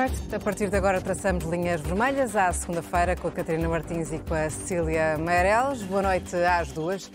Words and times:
noite. 0.00 0.34
A 0.34 0.40
partir 0.40 0.70
de 0.70 0.76
agora 0.76 0.98
traçamos 0.98 1.44
linhas 1.44 1.78
vermelhas 1.82 2.34
à 2.34 2.50
segunda-feira 2.54 3.14
com 3.16 3.28
a 3.28 3.30
Catarina 3.30 3.68
Martins 3.68 4.10
e 4.10 4.18
com 4.18 4.32
a 4.32 4.48
Cecília 4.48 5.18
Meireles. 5.18 5.82
Boa 5.82 6.00
noite 6.00 6.34
às 6.36 6.72
duas. 6.72 7.10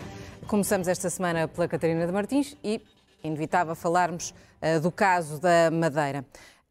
Começamos 0.46 0.86
esta 0.86 1.10
semana 1.10 1.48
pela 1.48 1.66
Catarina 1.66 2.06
de 2.06 2.12
Martins 2.12 2.56
e 2.62 2.80
inevitável 3.24 3.74
falarmos 3.74 4.30
uh, 4.30 4.80
do 4.80 4.92
caso 4.92 5.40
da 5.40 5.68
Madeira. 5.68 6.24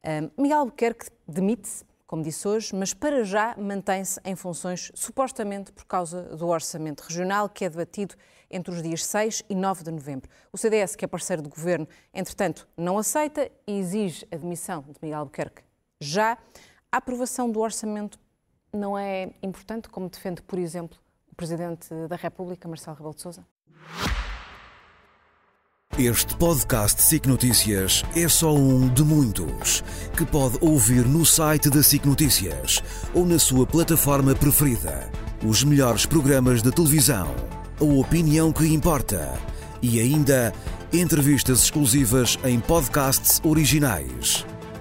Uh, 0.06 0.42
Miguel 0.42 0.60
Albuquerque 0.60 1.08
demite-se, 1.28 1.84
como 2.08 2.24
disse 2.24 2.48
hoje, 2.48 2.74
mas 2.74 2.94
para 2.94 3.26
já 3.26 3.54
mantém-se 3.58 4.18
em 4.24 4.38
funções 4.38 4.94
supostamente 4.96 5.74
por 5.74 5.84
causa 5.84 6.22
do 6.38 6.48
orçamento 6.48 7.02
regional 7.02 7.50
que 7.50 7.66
é 7.66 7.70
debatido 7.70 8.16
entre 8.50 8.74
os 8.74 8.82
dias 8.82 9.04
6 9.04 9.44
e 9.50 9.56
9 9.56 9.84
de 9.84 9.92
novembro. 9.92 10.30
O 10.54 10.58
CDS, 10.58 10.96
que 10.96 11.04
é 11.04 11.10
parceiro 11.10 11.42
do 11.42 11.50
governo, 11.50 11.86
entretanto, 12.14 12.70
não 12.78 12.98
aceita 12.98 13.52
e 13.68 13.78
exige 13.78 14.26
a 14.32 14.38
demissão 14.38 14.82
de 14.82 14.98
Miguel 15.02 15.20
Albuquerque 15.20 15.65
já. 16.00 16.38
A 16.92 16.98
aprovação 16.98 17.50
do 17.52 17.60
orçamento 17.60 18.18
não 18.72 18.98
é 18.98 19.32
importante, 19.42 19.90
como 19.90 20.10
defende, 20.10 20.42
por 20.42 20.60
exemplo, 20.60 20.98
o 21.32 21.36
Presidente 21.36 21.90
da 22.08 22.16
República, 22.16 22.68
Marcelo 22.68 22.96
Rebelo 22.96 23.16
de 23.16 23.22
Sousa? 23.22 23.46
Este 25.98 26.36
podcast 26.36 27.02
SIC 27.02 27.26
Notícias 27.26 28.04
é 28.16 28.28
só 28.28 28.54
um 28.54 28.90
de 28.90 29.02
muitos 29.02 29.82
que 30.18 30.26
pode 30.26 30.58
ouvir 30.60 31.06
no 31.06 31.26
site 31.26 31.70
da 31.70 31.82
SIC 31.82 32.06
Notícias 32.06 32.84
ou 33.14 33.26
na 33.26 33.40
sua 33.40 33.66
plataforma 33.66 34.36
preferida. 34.36 35.10
Os 35.46 35.64
melhores 35.64 36.06
programas 36.06 36.62
de 36.62 36.72
televisão, 36.72 37.34
a 37.80 37.84
opinião 37.84 38.52
que 38.52 38.66
importa 38.68 39.40
e 39.82 40.02
ainda 40.02 40.54
entrevistas 40.92 41.64
exclusivas 41.64 42.38
em 42.44 42.60
podcasts 42.60 43.40
originais 43.44 44.46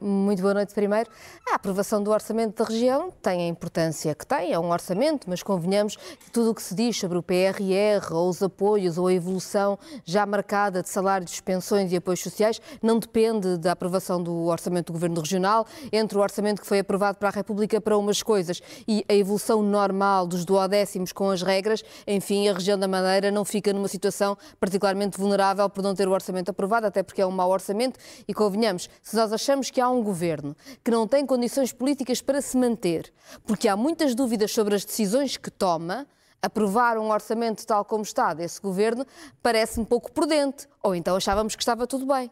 Muito 0.00 0.42
boa 0.42 0.54
noite 0.54 0.74
primeiro. 0.74 1.10
A 1.50 1.56
aprovação 1.56 2.02
do 2.02 2.10
orçamento 2.10 2.62
da 2.62 2.68
região 2.68 3.12
tem 3.22 3.42
a 3.42 3.46
importância 3.46 4.14
que 4.14 4.26
tem, 4.26 4.52
é 4.52 4.58
um 4.58 4.70
orçamento, 4.70 5.28
mas 5.28 5.42
convenhamos 5.42 5.96
que 5.96 6.30
tudo 6.30 6.50
o 6.50 6.54
que 6.54 6.62
se 6.62 6.74
diz 6.74 6.98
sobre 6.98 7.18
o 7.18 7.22
PRR, 7.22 8.12
ou 8.12 8.28
os 8.28 8.42
apoios, 8.42 8.98
ou 8.98 9.06
a 9.06 9.12
evolução 9.12 9.78
já 10.04 10.24
marcada 10.26 10.82
de 10.82 10.88
salários, 10.88 11.40
pensões 11.40 11.92
e 11.92 11.96
apoios 11.96 12.20
sociais, 12.20 12.60
não 12.82 12.98
depende 12.98 13.56
da 13.56 13.72
aprovação 13.72 14.22
do 14.22 14.46
orçamento 14.46 14.86
do 14.86 14.92
Governo 14.94 15.20
Regional, 15.20 15.66
entre 15.92 16.16
o 16.16 16.20
orçamento 16.20 16.60
que 16.60 16.66
foi 16.66 16.78
aprovado 16.78 17.18
para 17.18 17.28
a 17.28 17.32
República 17.32 17.80
para 17.80 17.96
umas 17.96 18.22
coisas 18.22 18.60
e 18.86 19.04
a 19.08 19.14
evolução 19.14 19.62
normal 19.62 20.26
dos 20.26 20.44
duodécimos 20.44 21.12
com 21.12 21.30
as 21.30 21.42
regras, 21.42 21.82
enfim, 22.06 22.48
a 22.48 22.54
região 22.54 22.78
da 22.78 22.88
Madeira 22.88 23.30
não 23.30 23.44
fica 23.44 23.72
numa 23.72 23.88
situação 23.88 24.36
particularmente 24.58 25.18
vulnerável 25.18 25.68
por 25.68 25.82
não 25.82 25.94
ter 25.94 26.08
o 26.08 26.12
orçamento 26.12 26.50
aprovado, 26.50 26.86
até 26.86 27.02
porque 27.02 27.20
é 27.20 27.26
um 27.26 27.30
mau 27.30 27.50
orçamento 27.50 27.98
e 28.26 28.34
convenhamos, 28.34 28.88
se 29.02 29.16
nós 29.16 29.32
achamos 29.32 29.70
que 29.74 29.80
há 29.80 29.90
um 29.90 30.04
governo 30.04 30.56
que 30.84 30.90
não 30.92 31.08
tem 31.08 31.26
condições 31.26 31.72
políticas 31.72 32.22
para 32.22 32.40
se 32.40 32.56
manter, 32.56 33.12
porque 33.44 33.66
há 33.66 33.76
muitas 33.76 34.14
dúvidas 34.14 34.52
sobre 34.52 34.76
as 34.76 34.84
decisões 34.84 35.36
que 35.36 35.50
toma, 35.50 36.06
aprovar 36.40 36.96
um 36.96 37.10
orçamento 37.10 37.66
tal 37.66 37.84
como 37.84 38.04
está 38.04 38.32
desse 38.32 38.60
governo 38.60 39.04
parece-me 39.42 39.84
pouco 39.84 40.12
prudente. 40.12 40.68
Ou 40.80 40.94
então 40.94 41.16
achávamos 41.16 41.56
que 41.56 41.62
estava 41.62 41.88
tudo 41.88 42.06
bem. 42.06 42.30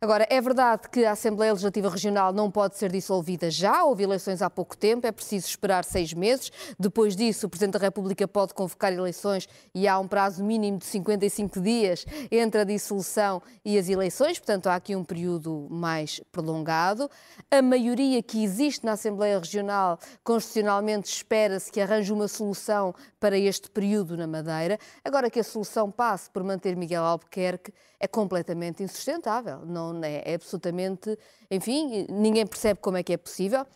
Agora, 0.00 0.24
é 0.30 0.40
verdade 0.40 0.88
que 0.88 1.04
a 1.04 1.10
Assembleia 1.10 1.52
Legislativa 1.52 1.88
Regional 1.90 2.32
não 2.32 2.48
pode 2.52 2.76
ser 2.76 2.92
dissolvida 2.92 3.50
já, 3.50 3.82
houve 3.82 4.04
eleições 4.04 4.40
há 4.40 4.48
pouco 4.48 4.76
tempo, 4.76 5.04
é 5.08 5.10
preciso 5.10 5.48
esperar 5.48 5.84
seis 5.84 6.14
meses. 6.14 6.52
Depois 6.78 7.16
disso, 7.16 7.46
o 7.46 7.50
Presidente 7.50 7.72
da 7.72 7.80
República 7.80 8.28
pode 8.28 8.54
convocar 8.54 8.92
eleições 8.92 9.48
e 9.74 9.88
há 9.88 9.98
um 9.98 10.06
prazo 10.06 10.44
mínimo 10.44 10.78
de 10.78 10.84
55 10.84 11.60
dias 11.60 12.06
entre 12.30 12.60
a 12.60 12.64
dissolução 12.64 13.42
e 13.64 13.76
as 13.76 13.88
eleições, 13.88 14.38
portanto, 14.38 14.68
há 14.68 14.76
aqui 14.76 14.94
um 14.94 15.02
período 15.02 15.66
mais 15.68 16.20
prolongado. 16.30 17.10
A 17.50 17.60
maioria 17.60 18.22
que 18.22 18.44
existe 18.44 18.86
na 18.86 18.92
Assembleia 18.92 19.36
Regional, 19.36 19.98
constitucionalmente, 20.22 21.08
espera-se 21.08 21.72
que 21.72 21.80
arranje 21.80 22.12
uma 22.12 22.28
solução 22.28 22.94
para 23.18 23.36
este 23.36 23.70
período 23.70 24.16
na 24.16 24.26
Madeira. 24.26 24.78
Agora 25.04 25.30
que 25.30 25.40
a 25.40 25.44
solução 25.44 25.90
passe 25.90 26.30
por 26.30 26.42
manter 26.44 26.76
Miguel 26.76 27.04
Albuquerque, 27.04 27.72
é 27.98 28.06
completamente 28.06 28.82
insustentável. 28.82 29.64
Não 29.66 30.02
é, 30.02 30.22
é 30.24 30.34
absolutamente, 30.34 31.18
enfim, 31.50 32.06
ninguém 32.08 32.46
percebe 32.46 32.80
como 32.80 32.96
é 32.96 33.02
que 33.02 33.12
é 33.12 33.16
possível. 33.16 33.66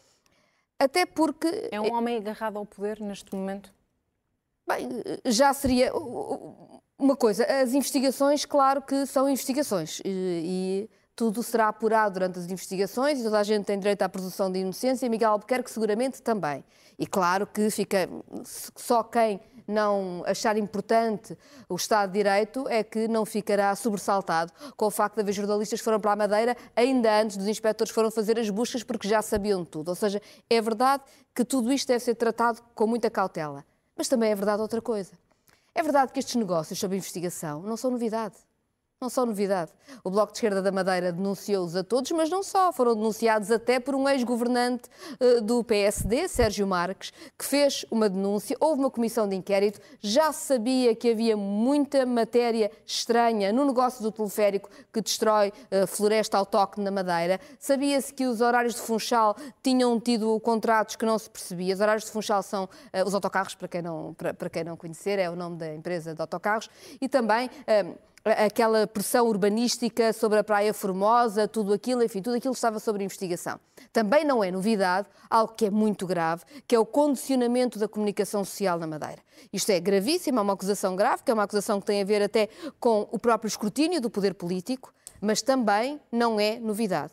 Até 0.78 1.06
porque 1.06 1.69
é 1.70 1.80
um 1.80 1.92
homem 1.92 2.16
agarrado 2.16 2.56
ao 2.56 2.66
poder 2.66 3.00
neste 3.00 3.34
momento. 3.34 3.72
Bem, 4.66 4.88
já 5.26 5.53
seria 5.53 5.92
uma 6.98 7.16
coisa. 7.16 7.44
As 7.44 7.72
investigações, 7.74 8.44
claro 8.44 8.82
que 8.82 9.06
são 9.06 9.28
investigações 9.28 10.00
e, 10.04 10.09
e 10.84 10.91
tudo 11.15 11.43
será 11.43 11.69
apurado 11.69 12.15
durante 12.15 12.39
as 12.39 12.50
investigações 12.50 13.21
e 13.21 13.23
toda 13.23 13.39
a 13.39 13.43
gente 13.43 13.65
tem 13.65 13.78
direito 13.78 14.03
à 14.03 14.09
presunção 14.09 14.50
de 14.50 14.61
inocência. 14.61 15.06
E 15.06 15.09
Miguel 15.09 15.33
Albuquerque 15.33 15.71
seguramente 15.71 16.23
também. 16.23 16.65
E 16.99 17.06
claro 17.06 17.47
que 17.47 17.71
fica 17.71 18.09
só 18.45 19.03
quem 19.03 19.41
não 19.67 20.22
achar 20.27 20.56
importante 20.56 21.37
o 21.69 21.77
Estado 21.77 22.11
de 22.11 22.19
Direito 22.19 22.69
é 22.69 22.83
que 22.83 23.06
não 23.06 23.25
ficará 23.25 23.75
sobressaltado 23.77 24.53
com 24.77 24.87
o 24.87 24.91
facto 24.91 25.17
de 25.17 25.21
haver 25.22 25.33
jornalistas 25.33 25.81
que 25.81 25.84
foram 25.84 26.01
para 26.01 26.12
a 26.12 26.17
Madeira 26.17 26.56
ainda 26.75 27.21
antes 27.21 27.37
dos 27.37 27.47
inspectores 27.47 27.93
foram 27.93 28.11
fazer 28.11 28.39
as 28.39 28.51
buscas 28.51 28.83
porque 28.83 29.09
já 29.09 29.22
sabiam 29.22 29.65
tudo. 29.65 29.89
Ou 29.89 29.95
seja, 29.95 30.21
é 30.49 30.61
verdade 30.61 31.03
que 31.34 31.45
tudo 31.45 31.72
isto 31.72 31.89
deve 31.89 32.01
ser 32.01 32.15
tratado 32.15 32.61
com 32.75 32.87
muita 32.87 33.11
cautela. 33.11 33.65
Mas 33.97 34.09
também 34.09 34.31
é 34.31 34.34
verdade 34.34 34.61
outra 34.62 34.81
coisa. 34.81 35.12
É 35.75 35.83
verdade 35.83 36.12
que 36.12 36.19
estes 36.19 36.34
negócios 36.34 36.78
sobre 36.78 36.97
investigação 36.97 37.62
não 37.62 37.77
são 37.77 37.91
novidade 37.91 38.34
não 39.03 39.11
são 39.11 39.27
novidade. 39.27 39.73
O 40.05 40.11
Bloco 40.11 40.33
de 40.33 40.39
Esquerda 40.39 40.63
da 40.63 40.71
Madeira 40.71 41.13
denunciou-os 41.13 41.75
a 41.75 41.83
todos, 41.83 42.11
mas 42.13 42.31
não 42.31 42.43
só. 42.43 42.73
Foram 42.73 42.95
denunciados 42.95 43.51
até 43.51 43.81
por 43.81 43.95
um 43.95 44.09
ex-governante 44.09 44.89
uh, 45.21 45.41
do 45.43 45.63
PSD, 45.65 46.29
Sérgio 46.29 46.67
Marques, 46.67 47.13
que 47.37 47.45
fez 47.45 47.85
uma 47.91 48.09
denúncia. 48.09 48.57
Houve 48.61 48.81
uma 48.81 48.91
comissão 48.91 49.29
de 49.29 49.35
inquérito. 49.35 49.81
Já 50.01 50.33
sabia 50.33 50.95
que 50.95 51.11
havia 51.11 51.37
muita 51.37 52.07
matéria 52.07 52.71
estranha 52.87 53.53
no 53.53 53.65
negócio 53.65 54.03
do 54.03 54.13
teleférico 54.13 54.71
que 54.93 55.01
destrói 55.01 55.49
uh, 55.49 55.87
floresta 55.87 56.39
autóctone 56.39 56.84
na 56.84 56.91
Madeira. 56.91 57.41
Sabia-se 57.59 58.15
que 58.15 58.27
os 58.27 58.41
horários 58.41 58.75
de 58.75 58.81
Funchal 58.81 59.37
tinham 59.63 59.99
tido 59.99 60.39
contratos 60.41 60.97
que 60.97 61.05
não 61.05 61.19
se 61.19 61.29
percebia. 61.29 61.75
Os 61.75 61.81
horários 61.81 62.05
de 62.05 62.11
Funchal 62.11 62.43
são 62.43 62.65
uh, 62.65 63.05
os 63.05 63.15
autocarros, 63.15 63.55
para 63.55 63.67
quem, 63.67 63.83
não, 63.83 64.15
para, 64.15 64.33
para, 64.33 64.49
quem 64.49 64.63
não 64.63 64.77
conhecer, 64.77 65.19
é 65.19 65.29
o 65.29 65.34
nome 65.34 65.57
da 65.57 65.75
empresa 65.75 66.15
de 66.15 66.21
autocarros. 66.21 66.71
E 67.01 67.09
também 67.09 67.51
aquela 68.25 68.87
pressão 68.87 69.27
urbanística 69.27 70.12
sobre 70.12 70.38
a 70.38 70.44
Praia 70.44 70.72
Formosa, 70.72 71.49
tudo 71.49 71.72
aquilo, 71.72 72.03
enfim, 72.03 72.22
tudo 72.22 72.37
aquilo 72.37 72.55
estava 72.55 72.78
sob 72.78 73.03
investigação. 73.03 73.59
Também 73.93 74.25
não 74.25 74.43
é 74.43 74.50
novidade, 74.50 75.09
algo 75.28 75.55
que 75.55 75.66
é 75.66 75.71
muito 75.71 76.06
grave, 76.06 76.44
que 76.66 76.75
é 76.75 76.78
o 76.78 76.87
condicionamento 76.87 77.78
da 77.78 77.88
comunicação 77.88 78.44
social 78.44 78.78
na 78.78 78.87
Madeira. 78.87 79.22
Isto 79.53 79.71
é 79.71 79.81
gravíssimo, 79.81 80.38
é 80.38 80.43
uma 80.43 80.53
acusação 80.53 80.94
grave, 80.94 81.22
que 81.25 81.31
é 81.31 81.34
uma 81.34 81.43
acusação 81.43 81.81
que 81.81 81.87
tem 81.87 82.00
a 82.00 82.05
ver 82.05 82.22
até 82.22 82.49
com 82.78 83.09
o 83.10 83.19
próprio 83.19 83.49
escrutínio 83.49 84.00
do 84.00 84.09
poder 84.09 84.34
político, 84.34 84.93
mas 85.21 85.43
também 85.43 86.00
não 86.10 86.39
é 86.39 86.59
novidade. 86.59 87.12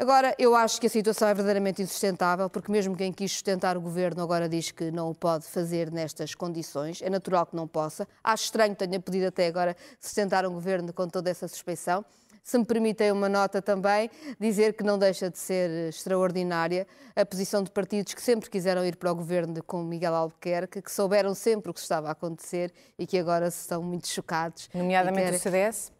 Agora, 0.00 0.34
eu 0.38 0.56
acho 0.56 0.80
que 0.80 0.86
a 0.86 0.90
situação 0.90 1.28
é 1.28 1.34
verdadeiramente 1.34 1.82
insustentável, 1.82 2.48
porque 2.48 2.72
mesmo 2.72 2.96
quem 2.96 3.12
quis 3.12 3.32
sustentar 3.32 3.76
o 3.76 3.82
governo 3.82 4.22
agora 4.22 4.48
diz 4.48 4.70
que 4.70 4.90
não 4.90 5.10
o 5.10 5.14
pode 5.14 5.44
fazer 5.44 5.92
nestas 5.92 6.34
condições. 6.34 7.02
É 7.02 7.10
natural 7.10 7.44
que 7.44 7.54
não 7.54 7.68
possa. 7.68 8.08
Acho 8.24 8.44
estranho 8.44 8.74
que 8.74 8.86
tenha 8.86 8.98
podido 8.98 9.26
até 9.26 9.46
agora 9.46 9.76
sustentar 10.00 10.46
um 10.46 10.54
governo 10.54 10.90
com 10.90 11.06
toda 11.06 11.28
essa 11.28 11.46
suspeição. 11.46 12.02
Se 12.42 12.56
me 12.56 12.64
permitem 12.64 13.12
uma 13.12 13.28
nota 13.28 13.60
também, 13.60 14.10
dizer 14.40 14.72
que 14.72 14.82
não 14.82 14.98
deixa 14.98 15.28
de 15.28 15.38
ser 15.38 15.90
extraordinária 15.90 16.86
a 17.14 17.26
posição 17.26 17.62
de 17.62 17.70
partidos 17.70 18.14
que 18.14 18.22
sempre 18.22 18.48
quiseram 18.48 18.82
ir 18.86 18.96
para 18.96 19.12
o 19.12 19.14
governo 19.14 19.62
com 19.64 19.82
Miguel 19.82 20.14
Albuquerque, 20.14 20.80
que 20.80 20.90
souberam 20.90 21.34
sempre 21.34 21.70
o 21.70 21.74
que 21.74 21.80
estava 21.80 22.08
a 22.08 22.12
acontecer 22.12 22.72
e 22.98 23.06
que 23.06 23.18
agora 23.18 23.48
estão 23.48 23.82
muito 23.82 24.08
chocados. 24.08 24.70
Nomeadamente 24.72 25.24
querem... 25.24 25.38
o 25.38 25.42
CDS? 25.42 25.99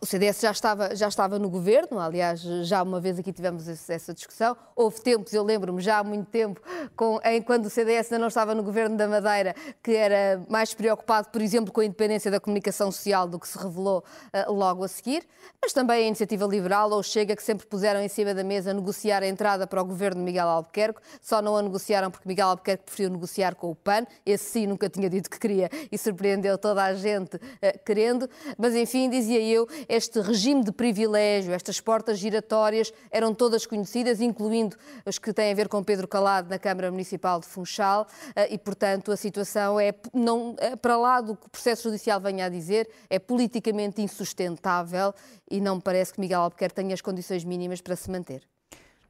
O 0.00 0.04
CDS 0.04 0.40
já 0.40 0.50
estava, 0.50 0.96
já 0.96 1.06
estava 1.06 1.38
no 1.38 1.48
governo, 1.48 2.00
aliás, 2.00 2.40
já 2.40 2.82
uma 2.82 3.00
vez 3.00 3.20
aqui 3.20 3.32
tivemos 3.32 3.68
essa 3.68 4.12
discussão. 4.12 4.56
Houve 4.74 5.00
tempos, 5.00 5.32
eu 5.32 5.44
lembro-me 5.44 5.80
já 5.80 5.98
há 5.98 6.04
muito 6.04 6.26
tempo, 6.26 6.60
com, 6.96 7.20
em, 7.22 7.40
quando 7.40 7.66
o 7.66 7.70
CDS 7.70 8.06
ainda 8.06 8.18
não 8.18 8.26
estava 8.26 8.52
no 8.52 8.64
governo 8.64 8.96
da 8.96 9.06
Madeira, 9.06 9.54
que 9.80 9.92
era 9.94 10.42
mais 10.48 10.74
preocupado, 10.74 11.28
por 11.28 11.40
exemplo, 11.40 11.72
com 11.72 11.80
a 11.80 11.84
independência 11.84 12.32
da 12.32 12.40
comunicação 12.40 12.90
social 12.90 13.28
do 13.28 13.38
que 13.38 13.46
se 13.46 13.56
revelou 13.56 14.02
uh, 14.34 14.52
logo 14.52 14.82
a 14.82 14.88
seguir. 14.88 15.24
Mas 15.62 15.72
também 15.72 16.04
a 16.04 16.08
Iniciativa 16.08 16.44
Liberal 16.46 16.90
ou 16.90 17.00
Chega, 17.00 17.36
que 17.36 17.42
sempre 17.42 17.64
puseram 17.64 18.00
em 18.00 18.08
cima 18.08 18.34
da 18.34 18.42
mesa 18.42 18.74
negociar 18.74 19.22
a 19.22 19.28
entrada 19.28 19.68
para 19.68 19.80
o 19.80 19.84
governo 19.84 20.18
de 20.18 20.24
Miguel 20.24 20.48
Albuquerque. 20.48 21.00
Só 21.22 21.40
não 21.40 21.56
a 21.56 21.62
negociaram 21.62 22.10
porque 22.10 22.26
Miguel 22.28 22.48
Albuquerque 22.48 22.82
preferiu 22.86 23.10
negociar 23.10 23.54
com 23.54 23.70
o 23.70 23.76
PAN. 23.76 24.04
Esse 24.24 24.50
sim 24.50 24.66
nunca 24.66 24.88
tinha 24.88 25.08
dito 25.08 25.30
que 25.30 25.38
queria 25.38 25.70
e 25.92 25.96
surpreendeu 25.96 26.58
toda 26.58 26.82
a 26.82 26.92
gente 26.94 27.36
uh, 27.36 27.40
querendo. 27.84 28.28
Mas 28.58 28.74
enfim, 28.74 29.08
dizia 29.08 29.40
eu 29.40 29.68
este 29.88 30.20
regime 30.20 30.64
de 30.64 30.72
privilégio, 30.72 31.52
estas 31.52 31.80
portas 31.80 32.18
giratórias 32.18 32.92
eram 33.10 33.34
todas 33.34 33.66
conhecidas, 33.66 34.20
incluindo 34.20 34.76
as 35.04 35.18
que 35.18 35.32
têm 35.32 35.52
a 35.52 35.54
ver 35.54 35.68
com 35.68 35.82
Pedro 35.82 36.08
Calado 36.08 36.48
na 36.48 36.58
Câmara 36.58 36.90
Municipal 36.90 37.40
de 37.40 37.46
Funchal, 37.46 38.06
eh, 38.34 38.54
e, 38.54 38.58
portanto, 38.58 39.12
a 39.12 39.16
situação 39.16 39.78
é, 39.78 39.94
não, 40.12 40.54
é, 40.58 40.76
para 40.76 40.96
lá 40.96 41.20
do 41.20 41.36
que 41.36 41.46
o 41.46 41.50
processo 41.50 41.84
judicial 41.84 42.20
venha 42.20 42.46
a 42.46 42.48
dizer, 42.48 42.88
é 43.08 43.18
politicamente 43.18 44.02
insustentável 44.02 45.14
e 45.50 45.60
não 45.60 45.76
me 45.76 45.82
parece 45.82 46.12
que 46.12 46.20
Miguel 46.20 46.40
Albuquerque 46.40 46.74
tenha 46.74 46.94
as 46.94 47.00
condições 47.00 47.44
mínimas 47.44 47.80
para 47.80 47.96
se 47.96 48.10
manter. 48.10 48.42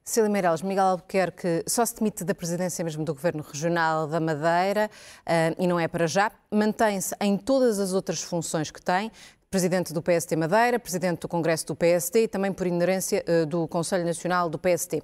Cília 0.09 0.31
Meireles, 0.31 0.63
Miguel 0.63 0.85
Albuquerque 0.85 1.65
só 1.67 1.85
se 1.85 1.97
demite 1.97 2.23
da 2.23 2.33
presidência 2.33 2.85
mesmo 2.85 3.05
do 3.05 3.13
Governo 3.13 3.43
Regional 3.43 4.07
da 4.07 4.21
Madeira 4.21 4.89
uh, 5.23 5.61
e 5.61 5.67
não 5.67 5.81
é 5.81 5.89
para 5.89 6.07
já. 6.07 6.31
Mantém-se 6.49 7.13
em 7.21 7.37
todas 7.37 7.81
as 7.81 7.93
outras 7.93 8.23
funções 8.23 8.71
que 8.71 8.81
tem, 8.81 9.11
presidente 9.57 9.95
do 9.95 10.03
PST 10.03 10.37
Madeira, 10.37 10.79
presidente 10.79 11.21
do 11.21 11.29
Congresso 11.29 11.69
do 11.69 11.75
PST 11.75 12.25
e 12.25 12.29
também 12.29 12.53
por 12.53 12.67
inerência 12.67 13.25
uh, 13.27 13.47
do 13.47 13.67
Conselho 13.67 14.05
Nacional 14.05 14.51
do 14.51 14.59
PST. 14.59 15.03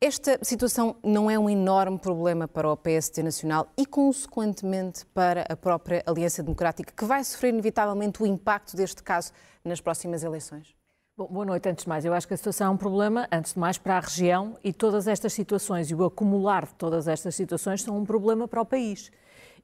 Esta 0.00 0.38
situação 0.42 0.96
não 1.04 1.30
é 1.30 1.38
um 1.38 1.50
enorme 1.50 1.98
problema 1.98 2.48
para 2.48 2.66
o 2.72 2.74
PST 2.74 3.22
Nacional 3.22 3.70
e, 3.76 3.84
consequentemente, 3.84 5.04
para 5.12 5.44
a 5.50 5.54
própria 5.54 6.02
Aliança 6.06 6.42
Democrática, 6.42 6.94
que 6.96 7.04
vai 7.04 7.22
sofrer 7.22 7.50
inevitavelmente 7.50 8.22
o 8.22 8.26
impacto 8.26 8.74
deste 8.74 9.02
caso 9.02 9.32
nas 9.62 9.82
próximas 9.82 10.22
eleições? 10.24 10.74
Bom, 11.14 11.26
boa 11.26 11.44
noite, 11.44 11.68
antes 11.68 11.84
de 11.84 11.90
mais. 11.90 12.06
Eu 12.06 12.14
acho 12.14 12.26
que 12.26 12.32
a 12.32 12.38
situação 12.38 12.68
é 12.68 12.70
um 12.70 12.76
problema, 12.78 13.28
antes 13.30 13.52
de 13.52 13.58
mais, 13.58 13.76
para 13.76 13.98
a 13.98 14.00
região 14.00 14.56
e 14.64 14.72
todas 14.72 15.06
estas 15.06 15.34
situações 15.34 15.90
e 15.90 15.94
o 15.94 16.02
acumular 16.06 16.64
de 16.64 16.74
todas 16.76 17.06
estas 17.06 17.34
situações 17.34 17.82
são 17.82 17.98
um 17.98 18.06
problema 18.06 18.48
para 18.48 18.62
o 18.62 18.64
país. 18.64 19.12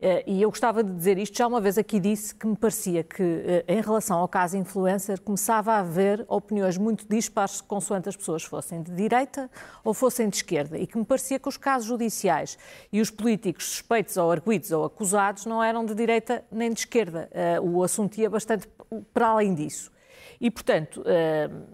Eh, 0.00 0.24
e 0.26 0.42
eu 0.42 0.50
gostava 0.50 0.82
de 0.82 0.92
dizer 0.92 1.18
isto, 1.18 1.36
já 1.36 1.46
uma 1.46 1.60
vez 1.60 1.78
aqui 1.78 1.98
disse 2.00 2.34
que 2.34 2.46
me 2.46 2.56
parecia 2.56 3.02
que, 3.02 3.22
eh, 3.22 3.64
em 3.68 3.80
relação 3.80 4.18
ao 4.18 4.28
caso 4.28 4.56
influencer, 4.56 5.20
começava 5.20 5.72
a 5.72 5.78
haver 5.78 6.24
opiniões 6.28 6.76
muito 6.76 7.06
dispares 7.08 7.60
consoante 7.60 8.08
as 8.08 8.16
pessoas 8.16 8.42
fossem 8.42 8.82
de 8.82 8.92
direita 8.92 9.50
ou 9.82 9.94
fossem 9.94 10.28
de 10.28 10.36
esquerda, 10.36 10.78
e 10.78 10.86
que 10.86 10.98
me 10.98 11.04
parecia 11.04 11.38
que 11.38 11.48
os 11.48 11.56
casos 11.56 11.86
judiciais 11.86 12.58
e 12.92 13.00
os 13.00 13.10
políticos 13.10 13.66
suspeitos 13.66 14.16
ou 14.16 14.30
arguídos 14.30 14.70
ou 14.72 14.84
acusados 14.84 15.46
não 15.46 15.62
eram 15.62 15.84
de 15.84 15.94
direita 15.94 16.44
nem 16.50 16.70
de 16.70 16.80
esquerda. 16.80 17.28
Eh, 17.32 17.60
o 17.60 17.82
assunto 17.82 18.18
ia 18.18 18.28
bastante 18.28 18.68
para 19.12 19.28
além 19.28 19.54
disso. 19.54 19.92
E, 20.40 20.50
portanto, 20.50 21.02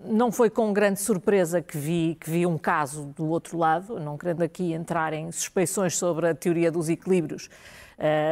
não 0.05 0.31
foi 0.31 0.51
com 0.51 0.73
grande 0.73 1.01
surpresa 1.01 1.63
que 1.63 1.77
vi, 1.77 2.17
que 2.21 2.31
vi 2.31 2.47
um 2.47 2.59
caso 2.59 3.07
do 3.17 3.27
outro 3.27 3.57
lado, 3.57 3.99
não 3.99 4.19
querendo 4.19 4.43
aqui 4.43 4.73
entrar 4.73 5.13
em 5.13 5.33
suspeições 5.33 5.97
sobre 5.97 6.29
a 6.29 6.35
teoria 6.35 6.71
dos 6.71 6.89
equilíbrios, 6.89 7.49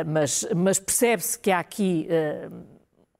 mas, 0.06 0.47
mas 0.56 0.79
percebe-se 0.79 1.38
que 1.38 1.50
há 1.50 1.59
aqui 1.59 2.06
eh, 2.09 2.49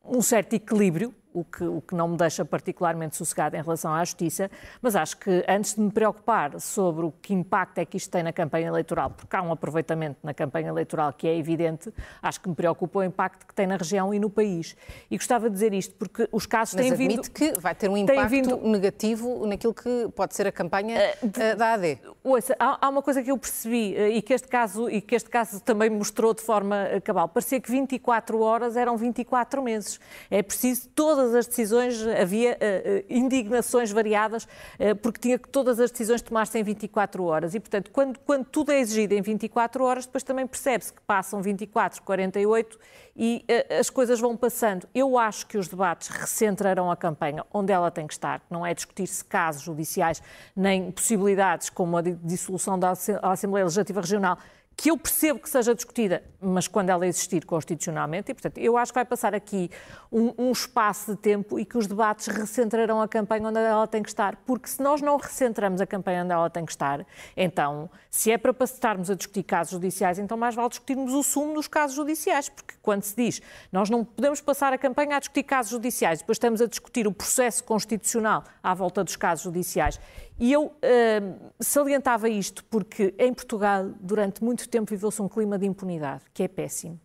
um 0.03 0.23
certo 0.23 0.55
equilíbrio 0.55 1.15
o 1.40 1.44
que, 1.44 1.64
o 1.64 1.81
que 1.81 1.94
não 1.94 2.08
me 2.08 2.17
deixa 2.17 2.44
particularmente 2.44 3.17
sossegada 3.17 3.56
em 3.56 3.62
relação 3.62 3.93
à 3.93 4.05
justiça, 4.05 4.50
mas 4.81 4.96
acho 4.96 5.17
que 5.17 5.44
antes 5.49 5.75
de 5.75 5.81
me 5.81 5.90
preocupar 5.90 6.61
sobre 6.61 7.06
o 7.06 7.12
que 7.12 7.35
impacto 7.35 7.79
é 7.79 7.85
que 7.85 7.96
isto 7.96 8.11
tem 8.11 8.23
na 8.23 8.32
campanha 8.32 8.69
eleitoral, 8.69 9.11
porque 9.11 9.35
há 9.35 9.43
um 9.43 9.52
aproveitamento 9.52 10.19
na 10.23 10.35
campanha 10.35 10.69
eleitoral 10.69 11.12
que 11.12 11.26
é 11.26 11.37
evidente, 11.37 11.93
acho 12.23 12.40
que 12.40 12.49
me 12.49 12.55
preocupa 12.55 12.99
o 13.00 13.02
impacto 13.02 13.46
que 13.46 13.55
tem 13.55 13.67
na 13.67 13.76
região 13.76 14.12
e 14.12 14.19
no 14.19 14.31
país. 14.31 14.76
E 15.11 15.17
gostava 15.17 15.49
de 15.49 15.55
dizer 15.55 15.73
isto 15.73 15.94
porque 15.94 16.29
os 16.32 16.46
casos 16.46 16.75
mas 16.75 16.87
têm 16.87 16.94
vindo... 16.94 17.17
Mas 17.19 17.29
que 17.29 17.52
vai 17.58 17.75
ter 17.75 17.88
um 17.88 17.96
impacto 17.96 18.29
vindo... 18.29 18.56
negativo 18.69 19.46
naquilo 19.46 19.75
que 19.75 20.08
pode 20.14 20.35
ser 20.35 20.46
a 20.46 20.52
campanha 20.52 20.99
uh, 21.23 21.56
da 21.56 21.75
AD. 21.75 21.99
Ouça, 22.23 22.56
há, 22.58 22.87
há, 22.87 22.88
uma 22.88 23.02
coisa 23.02 23.23
que 23.23 23.31
eu 23.31 23.38
percebi 23.38 23.94
uh, 23.94 24.08
e, 24.08 24.23
que 24.23 24.32
este 24.32 24.49
caso, 24.49 24.88
e 24.88 25.00
que 25.00 25.14
este 25.14 25.31
caso 25.31 25.61
também 25.61 25.90
mostrou 25.90 26.35
de 26.35 26.43
forma 26.43 26.76
cabal. 27.05 27.29
Parecia 27.29 27.61
que 27.61 27.70
24 27.70 28.40
horas 28.40 28.76
eram 28.76 28.96
24 28.96 29.62
meses. 29.62 30.00
É 30.31 30.43
preciso 30.43 30.88
todas 30.94 31.27
todas 31.28 31.34
as 31.34 31.46
decisões 31.46 32.06
havia 32.06 32.54
uh, 32.54 33.04
indignações 33.08 33.92
variadas, 33.92 34.44
uh, 34.44 34.96
porque 35.02 35.20
tinha 35.20 35.38
que 35.38 35.48
todas 35.48 35.78
as 35.78 35.90
decisões 35.90 36.22
tomar-se 36.22 36.58
em 36.58 36.62
24 36.62 37.22
horas. 37.25 37.54
E, 37.54 37.60
portanto, 37.60 37.90
quando, 37.90 38.19
quando 38.20 38.46
tudo 38.46 38.72
é 38.72 38.80
exigido 38.80 39.14
em 39.14 39.20
24 39.20 39.84
horas, 39.84 40.06
depois 40.06 40.22
também 40.22 40.46
percebe-se 40.46 40.92
que 40.92 41.00
passam 41.02 41.42
24, 41.42 42.02
48 42.02 42.78
e 43.16 43.44
as 43.78 43.90
coisas 43.90 44.20
vão 44.20 44.36
passando. 44.36 44.88
Eu 44.94 45.19
acho 45.19 45.46
que 45.46 45.58
os 45.58 45.69
debates 45.69 46.08
recentrarão 46.08 46.90
a 46.90 46.96
campanha 46.96 47.44
onde 47.52 47.72
ela 47.72 47.90
tem 47.90 48.06
que 48.06 48.12
estar, 48.12 48.40
não 48.48 48.64
é 48.64 48.72
discutir-se 48.72 49.25
casos 49.25 49.62
judiciais, 49.62 50.22
nem 50.54 50.90
possibilidades 50.90 51.69
como 51.69 51.96
a 51.96 52.02
dissolução 52.02 52.78
da 52.78 52.92
Assembleia 53.22 53.64
Legislativa 53.64 54.00
Regional, 54.00 54.38
que 54.80 54.92
eu 54.92 54.96
percebo 54.96 55.40
que 55.40 55.50
seja 55.50 55.75
discutida, 55.75 56.22
mas 56.40 56.69
quando 56.69 56.90
ela 56.90 57.04
existir 57.04 57.44
constitucionalmente, 57.44 58.30
e 58.30 58.34
portanto 58.34 58.58
eu 58.58 58.76
acho 58.76 58.92
que 58.92 58.94
vai 58.94 59.04
passar 59.04 59.34
aqui 59.34 59.69
um, 60.10 60.32
um, 60.38 60.52
espaço 60.52 61.10
de 61.10 61.16
tempo 61.19 61.58
e 61.58 61.64
que 61.64 61.76
os 61.76 61.88
debates 61.88 62.28
recentrarão 62.28 63.02
a 63.02 63.08
campanha 63.08 63.48
onde 63.48 63.58
ela 63.58 63.88
tem 63.88 64.04
que 64.04 64.08
estar, 64.08 64.36
porque 64.46 64.69
se 64.69 64.80
nós 64.80 65.02
não 65.02 65.16
recentramos 65.16 65.80
a 65.80 65.86
campanha 65.86 66.22
onde 66.22 66.32
ela 66.32 66.48
tem 66.48 66.64
que 66.64 66.70
estar, 66.70 67.04
então, 67.36 67.90
se 68.08 68.30
é 68.30 68.38
para 68.38 68.54
estarmos 68.64 69.10
a 69.10 69.16
discutir 69.16 69.42
casos 69.42 69.72
judiciais, 69.72 70.16
então 70.16 70.38
mais 70.38 70.54
vale 70.54 70.69
discutirmos 70.69 71.12
o 71.12 71.25
sumo 71.25 71.54
dos 71.54 71.66
casos 71.66 71.96
judiciais, 71.96 72.48
porque 72.48 72.75
quando 72.80 73.02
se 73.02 73.16
diz 73.16 73.42
nós 73.72 73.90
não 73.90 74.04
podemos 74.04 74.40
passar 74.40 74.72
a 74.72 74.78
campanha 74.78 75.16
a 75.16 75.19
discutir 75.19 75.42
casos 75.42 75.72
judiciais, 75.72 76.20
depois 76.20 76.36
estamos 76.36 76.62
a 76.62 76.69
discutir 76.69 77.04
o 77.08 77.12
processo 77.12 77.64
constitucional 77.64 78.44
à 78.62 78.75
volta 78.75 79.02
dos 79.02 79.16
casos 79.16 79.42
judiciais 79.42 79.98
e 80.38 80.52
eu 80.52 80.67
uh, 80.67 81.52
salientava 81.58 82.29
isto 82.29 82.64
porque 82.64 83.14
em 83.19 83.32
Portugal, 83.32 83.90
durante 84.00 84.43
muito 84.43 84.69
tempo, 84.69 84.90
viveu-se 84.90 85.20
um 85.20 85.29
clima 85.29 85.58
de 85.58 85.67
impunidade, 85.67 86.25
que 86.32 86.43
é 86.43 86.49
péssimo. 86.49 87.00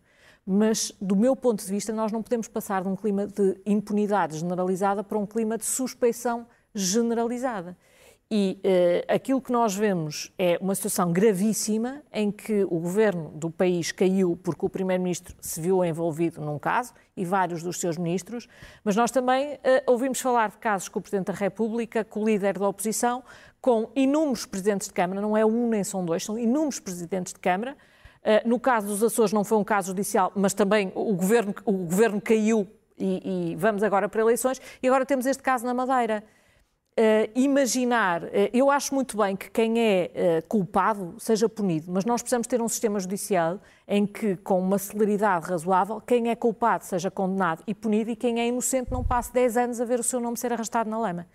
Mas, 0.46 0.92
do 1.00 1.16
meu 1.16 1.34
ponto 1.34 1.64
de 1.64 1.70
vista, 1.70 1.92
nós 1.92 2.12
não 2.12 2.22
podemos 2.22 2.46
passar 2.48 2.82
de 2.82 2.88
um 2.88 2.94
clima 2.94 3.26
de 3.26 3.60
impunidade 3.64 4.38
generalizada 4.38 5.02
para 5.02 5.18
um 5.18 5.26
clima 5.26 5.56
de 5.56 5.64
suspeição 5.64 6.46
generalizada. 6.74 7.76
E 8.30 8.58
uh, 8.64 9.14
aquilo 9.14 9.40
que 9.40 9.52
nós 9.52 9.74
vemos 9.74 10.32
é 10.38 10.58
uma 10.60 10.74
situação 10.74 11.12
gravíssima 11.12 12.02
em 12.12 12.32
que 12.32 12.64
o 12.64 12.80
governo 12.80 13.30
do 13.30 13.50
país 13.50 13.92
caiu 13.92 14.38
porque 14.42 14.64
o 14.64 14.68
primeiro-ministro 14.68 15.36
se 15.40 15.60
viu 15.60 15.84
envolvido 15.84 16.40
num 16.40 16.58
caso 16.58 16.94
e 17.16 17.24
vários 17.24 17.62
dos 17.62 17.78
seus 17.78 17.98
ministros, 17.98 18.48
mas 18.82 18.96
nós 18.96 19.10
também 19.10 19.54
uh, 19.54 19.58
ouvimos 19.86 20.20
falar 20.20 20.50
de 20.50 20.56
casos 20.56 20.88
com 20.88 20.98
o 20.98 21.02
Presidente 21.02 21.26
da 21.26 21.34
República, 21.34 22.02
com 22.02 22.22
o 22.22 22.24
líder 22.24 22.58
da 22.58 22.66
oposição, 22.66 23.22
com 23.60 23.90
inúmeros 23.94 24.46
presidentes 24.46 24.88
de 24.88 24.94
Câmara, 24.94 25.20
não 25.20 25.36
é 25.36 25.44
um 25.44 25.68
nem 25.68 25.84
são 25.84 26.04
dois, 26.04 26.24
são 26.24 26.38
inúmeros 26.38 26.80
presidentes 26.80 27.32
de 27.32 27.38
Câmara. 27.38 27.76
Uh, 28.22 28.48
no 28.48 28.58
caso 28.58 28.86
dos 28.86 29.02
Açores 29.02 29.32
não 29.34 29.44
foi 29.44 29.58
um 29.58 29.64
caso 29.64 29.88
judicial, 29.88 30.32
mas 30.34 30.54
também 30.54 30.90
o 30.94 31.14
governo, 31.14 31.54
o 31.66 31.72
governo 31.72 32.20
caiu 32.22 32.66
e, 32.98 33.52
e 33.52 33.56
vamos 33.56 33.82
agora 33.82 34.08
para 34.08 34.22
eleições, 34.22 34.60
e 34.82 34.88
agora 34.88 35.04
temos 35.04 35.26
este 35.26 35.42
caso 35.42 35.66
na 35.66 35.74
Madeira. 35.74 36.24
Uh, 36.96 37.28
imaginar, 37.34 38.22
uh, 38.22 38.28
eu 38.52 38.70
acho 38.70 38.94
muito 38.94 39.16
bem 39.16 39.34
que 39.34 39.50
quem 39.50 39.80
é 39.80 40.10
uh, 40.14 40.46
culpado 40.46 41.16
seja 41.18 41.48
punido, 41.48 41.90
mas 41.90 42.04
nós 42.04 42.22
precisamos 42.22 42.46
ter 42.46 42.62
um 42.62 42.68
sistema 42.68 43.00
judicial 43.00 43.58
em 43.88 44.06
que, 44.06 44.36
com 44.36 44.60
uma 44.60 44.78
celeridade 44.78 45.48
razoável, 45.48 46.00
quem 46.00 46.30
é 46.30 46.36
culpado 46.36 46.84
seja 46.84 47.10
condenado 47.10 47.64
e 47.66 47.74
punido 47.74 48.12
e 48.12 48.16
quem 48.16 48.40
é 48.40 48.46
inocente 48.46 48.92
não 48.92 49.02
passe 49.02 49.32
10 49.32 49.56
anos 49.56 49.80
a 49.80 49.84
ver 49.84 49.98
o 49.98 50.04
seu 50.04 50.20
nome 50.20 50.36
ser 50.36 50.52
arrastado 50.52 50.88
na 50.88 50.96
lama. 50.96 51.26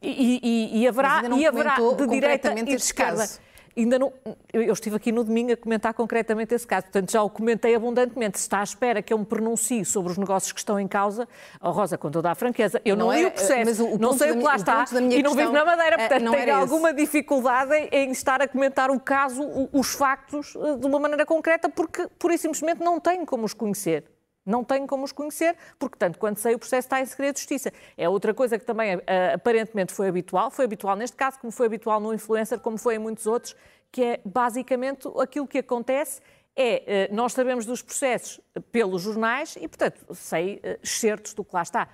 E, 0.00 0.40
e, 0.42 0.80
e, 0.80 0.88
haverá, 0.88 1.22
e 1.36 1.46
haverá 1.46 1.76
de 1.76 2.06
direita 2.06 2.58
e 2.58 2.62
de 2.64 2.74
esquerda. 2.76 3.18
Caso 3.18 3.40
ainda 3.76 3.98
não. 3.98 4.12
Eu 4.52 4.72
estive 4.72 4.96
aqui 4.96 5.10
no 5.10 5.24
domingo 5.24 5.52
a 5.52 5.56
comentar 5.56 5.94
concretamente 5.94 6.54
esse 6.54 6.66
caso, 6.66 6.84
portanto 6.84 7.10
já 7.10 7.22
o 7.22 7.30
comentei 7.30 7.74
abundantemente. 7.74 8.38
Se 8.38 8.44
está 8.44 8.60
à 8.60 8.62
espera 8.62 9.02
que 9.02 9.12
eu 9.12 9.18
me 9.18 9.24
pronuncie 9.24 9.84
sobre 9.84 10.12
os 10.12 10.18
negócios 10.18 10.52
que 10.52 10.58
estão 10.58 10.78
em 10.78 10.86
causa, 10.86 11.28
oh, 11.60 11.70
Rosa, 11.70 11.98
com 11.98 12.10
toda 12.10 12.30
a 12.30 12.34
franqueza, 12.34 12.80
eu 12.84 12.96
não, 12.96 13.06
não 13.06 13.14
li 13.14 13.24
é, 13.24 13.26
o 13.26 13.30
processo, 13.30 13.84
o 13.84 13.98
não 13.98 14.12
sei 14.12 14.32
o 14.32 14.38
que 14.38 14.42
lá 14.42 14.56
está 14.56 14.84
e 14.92 15.00
não 15.00 15.10
questão, 15.10 15.34
vivo 15.34 15.52
na 15.52 15.64
Madeira, 15.64 15.96
é, 15.96 16.08
portanto 16.08 16.30
tenho 16.30 16.56
alguma 16.56 16.90
esse. 16.90 16.96
dificuldade 16.98 17.74
em, 17.90 18.10
estar 18.10 18.40
a 18.40 18.48
comentar 18.48 18.90
o 18.90 19.00
caso, 19.00 19.42
os 19.72 19.94
factos, 19.94 20.54
eh, 20.56 20.76
de 20.76 20.86
uma 20.86 20.98
maneira 20.98 21.26
concreta, 21.26 21.68
porque 21.68 22.06
e 22.30 22.38
simplesmente 22.38 22.82
não 22.82 22.98
tenho 22.98 23.24
como 23.26 23.44
os 23.44 23.54
conhecer. 23.54 24.13
Não 24.44 24.62
tenho 24.62 24.86
como 24.86 25.04
os 25.04 25.12
conhecer, 25.12 25.56
porque, 25.78 25.96
tanto 25.98 26.18
quando 26.18 26.36
sei, 26.38 26.54
o 26.54 26.58
processo 26.58 26.86
está 26.86 27.00
em 27.00 27.06
segredo 27.06 27.34
de 27.34 27.40
justiça. 27.40 27.72
É 27.96 28.08
outra 28.08 28.34
coisa 28.34 28.58
que 28.58 28.64
também 28.64 28.96
uh, 28.96 29.00
aparentemente 29.34 29.92
foi 29.92 30.08
habitual, 30.08 30.50
foi 30.50 30.64
habitual 30.64 30.96
neste 30.96 31.16
caso, 31.16 31.38
como 31.38 31.50
foi 31.50 31.66
habitual 31.66 32.00
no 32.00 32.12
influencer, 32.12 32.60
como 32.60 32.76
foi 32.76 32.96
em 32.96 32.98
muitos 32.98 33.26
outros, 33.26 33.56
que 33.90 34.02
é 34.02 34.20
basicamente 34.24 35.08
aquilo 35.18 35.46
que 35.46 35.58
acontece 35.58 36.20
é, 36.56 37.08
uh, 37.10 37.14
nós 37.14 37.32
sabemos 37.32 37.66
dos 37.66 37.82
processos 37.82 38.40
pelos 38.70 39.02
jornais 39.02 39.56
e, 39.56 39.66
portanto, 39.66 40.06
sei 40.14 40.60
excertos 40.82 41.34
do 41.34 41.44
que 41.44 41.52
lá 41.52 41.62
está. 41.62 41.88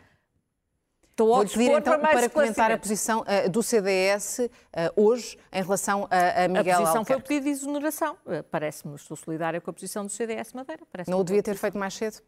Estou 1.21 1.35
ao 1.35 1.45
pedir 1.45 1.71
então 1.71 2.01
para, 2.01 2.13
para 2.13 2.31
comentar 2.31 2.73
a 2.73 2.79
posição 2.79 3.21
uh, 3.21 3.51
do 3.51 3.63
CDS 3.63 4.39
uh, 4.39 4.49
hoje 4.97 5.37
em 5.53 5.63
relação 5.63 6.09
a, 6.11 6.45
a 6.45 6.49
Miguel 6.49 6.77
A 6.77 6.79
posição 6.79 6.99
Albuquerque. 6.99 7.07
foi 7.07 7.17
o 7.17 7.23
pedido 7.23 7.45
de 7.45 7.51
exoneração. 7.51 8.17
Uh, 8.25 8.43
Parece-me, 8.51 8.95
estou 8.95 9.17
solidária 9.17 9.61
com 9.61 9.71
a 9.71 9.73
posição 9.73 10.07
do 10.07 10.11
CDS 10.11 10.55
Madeira. 10.55 10.83
Não 11.07 11.21
o 11.21 11.25
devia 11.25 11.43
ter 11.43 11.57
feito 11.57 11.77
mais 11.77 11.93
cedo? 11.93 12.23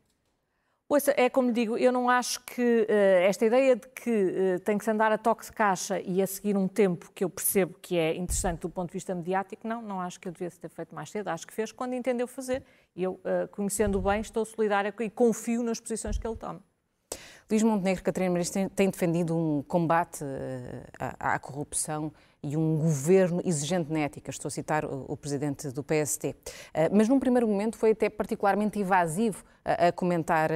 É 1.16 1.30
como 1.30 1.52
digo, 1.52 1.78
eu 1.78 1.90
não 1.90 2.11
acho 2.11 2.40
que 2.44 2.82
uh, 2.82 3.26
esta 3.26 3.46
ideia 3.46 3.76
de 3.76 3.88
que 3.88 4.11
uh, 4.11 4.61
tem 4.61 4.76
que 4.76 4.84
se 4.84 4.90
andar 4.90 5.11
a 5.11 5.16
toque 5.16 5.44
de 5.46 5.52
caixa 5.52 6.00
e 6.00 6.20
a 6.20 6.26
seguir 6.26 6.56
um 6.56 6.68
tempo 6.68 7.11
que 7.14 7.25
eu 7.25 7.30
percebo 7.30 7.75
que 7.80 7.96
é 7.96 8.14
interessante 8.14 8.61
do 8.61 8.68
ponto 8.68 8.88
de 8.88 8.94
vista 8.94 9.14
mediático, 9.14 9.66
não, 9.66 9.80
não 9.80 10.00
acho 10.00 10.20
que 10.20 10.28
eu 10.28 10.32
devesse 10.32 10.61
ter 10.61 10.68
feito 10.68 10.94
mais 10.94 11.11
cedo, 11.11 11.28
acho 11.28 11.46
que 11.46 11.52
fez 11.52 11.72
quando 11.72 11.94
entendeu 11.94 12.26
fazer. 12.26 12.62
E 12.94 13.02
eu, 13.02 13.12
uh, 13.12 13.49
conhecendo 13.50 14.00
bem, 14.00 14.20
estou 14.20 14.44
solidária 14.44 14.94
e 15.00 15.11
confio 15.11 15.62
nas 15.62 15.80
posições 15.80 16.18
que 16.18 16.26
ele 16.26 16.37
toma. 16.37 16.62
Luís 17.52 17.62
Montenegro 17.62 18.02
Catarina 18.02 18.32
Martins 18.32 18.49
tem, 18.49 18.66
tem 18.66 18.88
defendido 18.88 19.37
um 19.37 19.62
combate 19.64 20.25
à, 20.99 21.35
à, 21.35 21.38
corrupção 21.38 22.11
e 22.42 22.56
um 22.56 22.78
governo 22.78 23.42
exigente 23.44 23.92
na 23.92 23.99
ética. 23.99 24.30
Estou 24.30 24.49
a 24.49 24.50
citar 24.50 24.87
o, 24.87 25.04
o 25.06 25.14
presidente 25.18 25.68
do 25.68 25.85
PSD. 25.85 26.35
mas 26.90 27.11
num 27.11 27.21
primeiro 27.21 27.47
momento 27.47 27.76
foi 27.76 27.90
até 27.90 28.09
particularmente 28.09 28.78
evasivo 28.78 29.44
a, 29.62 29.88
a 29.88 29.92
comentar 29.92 30.49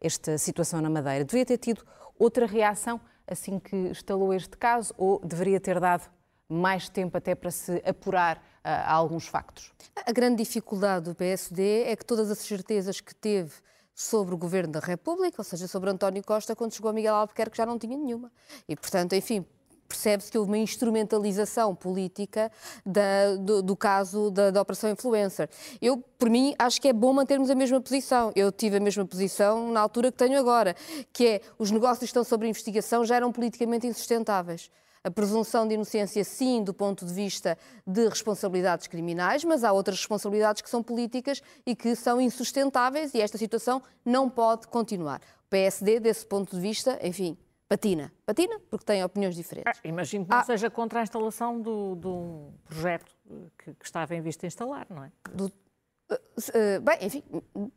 esta 0.00 0.36
situação 0.36 0.80
na 0.80 0.90
Madeira. 0.90 1.24
Deveria 1.24 1.46
ter 1.46 1.58
tido 1.58 1.86
outra 2.18 2.44
reação 2.44 3.00
assim 3.24 3.60
que 3.60 3.76
instalou 3.76 4.34
este 4.34 4.56
caso 4.56 4.92
ou 4.98 5.20
deveria 5.24 5.60
ter 5.60 5.78
dado 5.78 6.10
mais 6.48 6.88
tempo 6.88 7.16
até 7.16 7.36
para 7.36 7.52
se 7.52 7.80
apurar 7.86 8.38
uh, 8.38 8.68
alguns 8.86 9.28
factos? 9.28 9.72
A 10.04 10.10
grande 10.10 10.42
dificuldade 10.42 11.04
do 11.04 11.14
PSD 11.14 11.84
é 11.84 11.94
que 11.94 12.04
todas 12.04 12.32
as 12.32 12.38
certezas 12.38 13.00
que 13.00 13.14
teve 13.14 13.52
sobre 13.94 14.34
o 14.34 14.38
Governo 14.38 14.72
da 14.72 14.80
República, 14.80 15.36
ou 15.38 15.44
seja, 15.44 15.68
sobre 15.68 15.90
António 15.90 16.22
Costa, 16.22 16.56
quando 16.56 16.74
chegou 16.74 16.90
a 16.90 16.94
Miguel 16.94 17.14
Albuquerque 17.14 17.56
já 17.56 17.66
não 17.66 17.78
tinha 17.78 17.96
nenhuma. 17.96 18.32
E, 18.68 18.74
portanto, 18.74 19.14
enfim, 19.14 19.44
percebe-se 19.90 20.30
que 20.30 20.38
houve 20.38 20.50
uma 20.50 20.58
instrumentalização 20.58 21.74
política 21.74 22.50
da, 22.86 23.34
do, 23.36 23.60
do, 23.60 23.76
caso 23.76 24.30
da, 24.30 24.52
da, 24.52 24.62
Operação 24.62 24.88
Influencer. 24.90 25.50
Eu, 25.82 25.98
por 26.16 26.30
mim, 26.30 26.54
acho 26.58 26.80
que 26.80 26.86
é 26.86 26.92
bom 26.92 27.12
mantermos 27.12 27.50
a 27.50 27.54
mesma 27.56 27.80
posição. 27.80 28.32
Eu 28.36 28.52
tive 28.52 28.76
a 28.76 28.80
mesma 28.80 29.04
posição 29.04 29.72
na 29.72 29.80
altura 29.80 30.12
que 30.12 30.18
tenho 30.18 30.38
agora, 30.38 30.76
que 31.12 31.26
é 31.26 31.40
os 31.58 31.72
negócios 31.72 31.98
que 31.98 32.04
estão 32.04 32.22
sobre 32.22 32.48
investigação 32.48 33.04
já 33.04 33.16
eram 33.16 33.32
politicamente 33.32 33.86
insustentáveis 33.86 34.70
a 35.02 35.10
presunção 35.10 35.66
de 35.66 35.74
inocência, 35.74 36.22
sim, 36.24 36.62
do 36.62 36.74
ponto 36.74 37.06
de 37.06 37.12
vista 37.12 37.56
de 37.86 38.06
responsabilidades 38.06 38.86
criminais, 38.86 39.44
mas 39.44 39.64
há 39.64 39.72
outras 39.72 39.96
responsabilidades 39.96 40.60
que 40.60 40.68
são 40.68 40.82
políticas 40.82 41.42
e 41.64 41.74
que 41.74 41.96
são 41.96 42.20
insustentáveis 42.20 43.14
e 43.14 43.20
esta 43.20 43.38
situação 43.38 43.82
não 44.04 44.28
pode 44.28 44.68
continuar. 44.68 45.20
O 45.46 45.48
PSD, 45.48 46.00
desse 46.00 46.26
ponto 46.26 46.54
de 46.54 46.60
vista, 46.60 46.98
enfim, 47.02 47.36
patina. 47.70 48.12
Patina 48.26 48.60
porque 48.68 48.84
tem 48.84 49.04
opiniões 49.04 49.36
diferentes. 49.36 49.80
Ah, 49.82 49.88
imagino 49.88 50.24
que 50.24 50.30
não 50.32 50.38
ah, 50.38 50.44
seja 50.44 50.68
contra 50.68 50.98
a 50.98 51.02
instalação 51.04 51.60
do, 51.60 51.94
do 51.94 52.52
projeto 52.64 53.16
que, 53.56 53.74
que, 53.74 53.84
estava 53.84 54.12
em 54.16 54.20
vista 54.20 54.44
instalar, 54.44 54.86
não 54.90 55.04
é? 55.04 55.12
Do, 55.32 55.52
Uh, 56.12 56.80
bem, 56.80 56.98
enfim, 57.02 57.22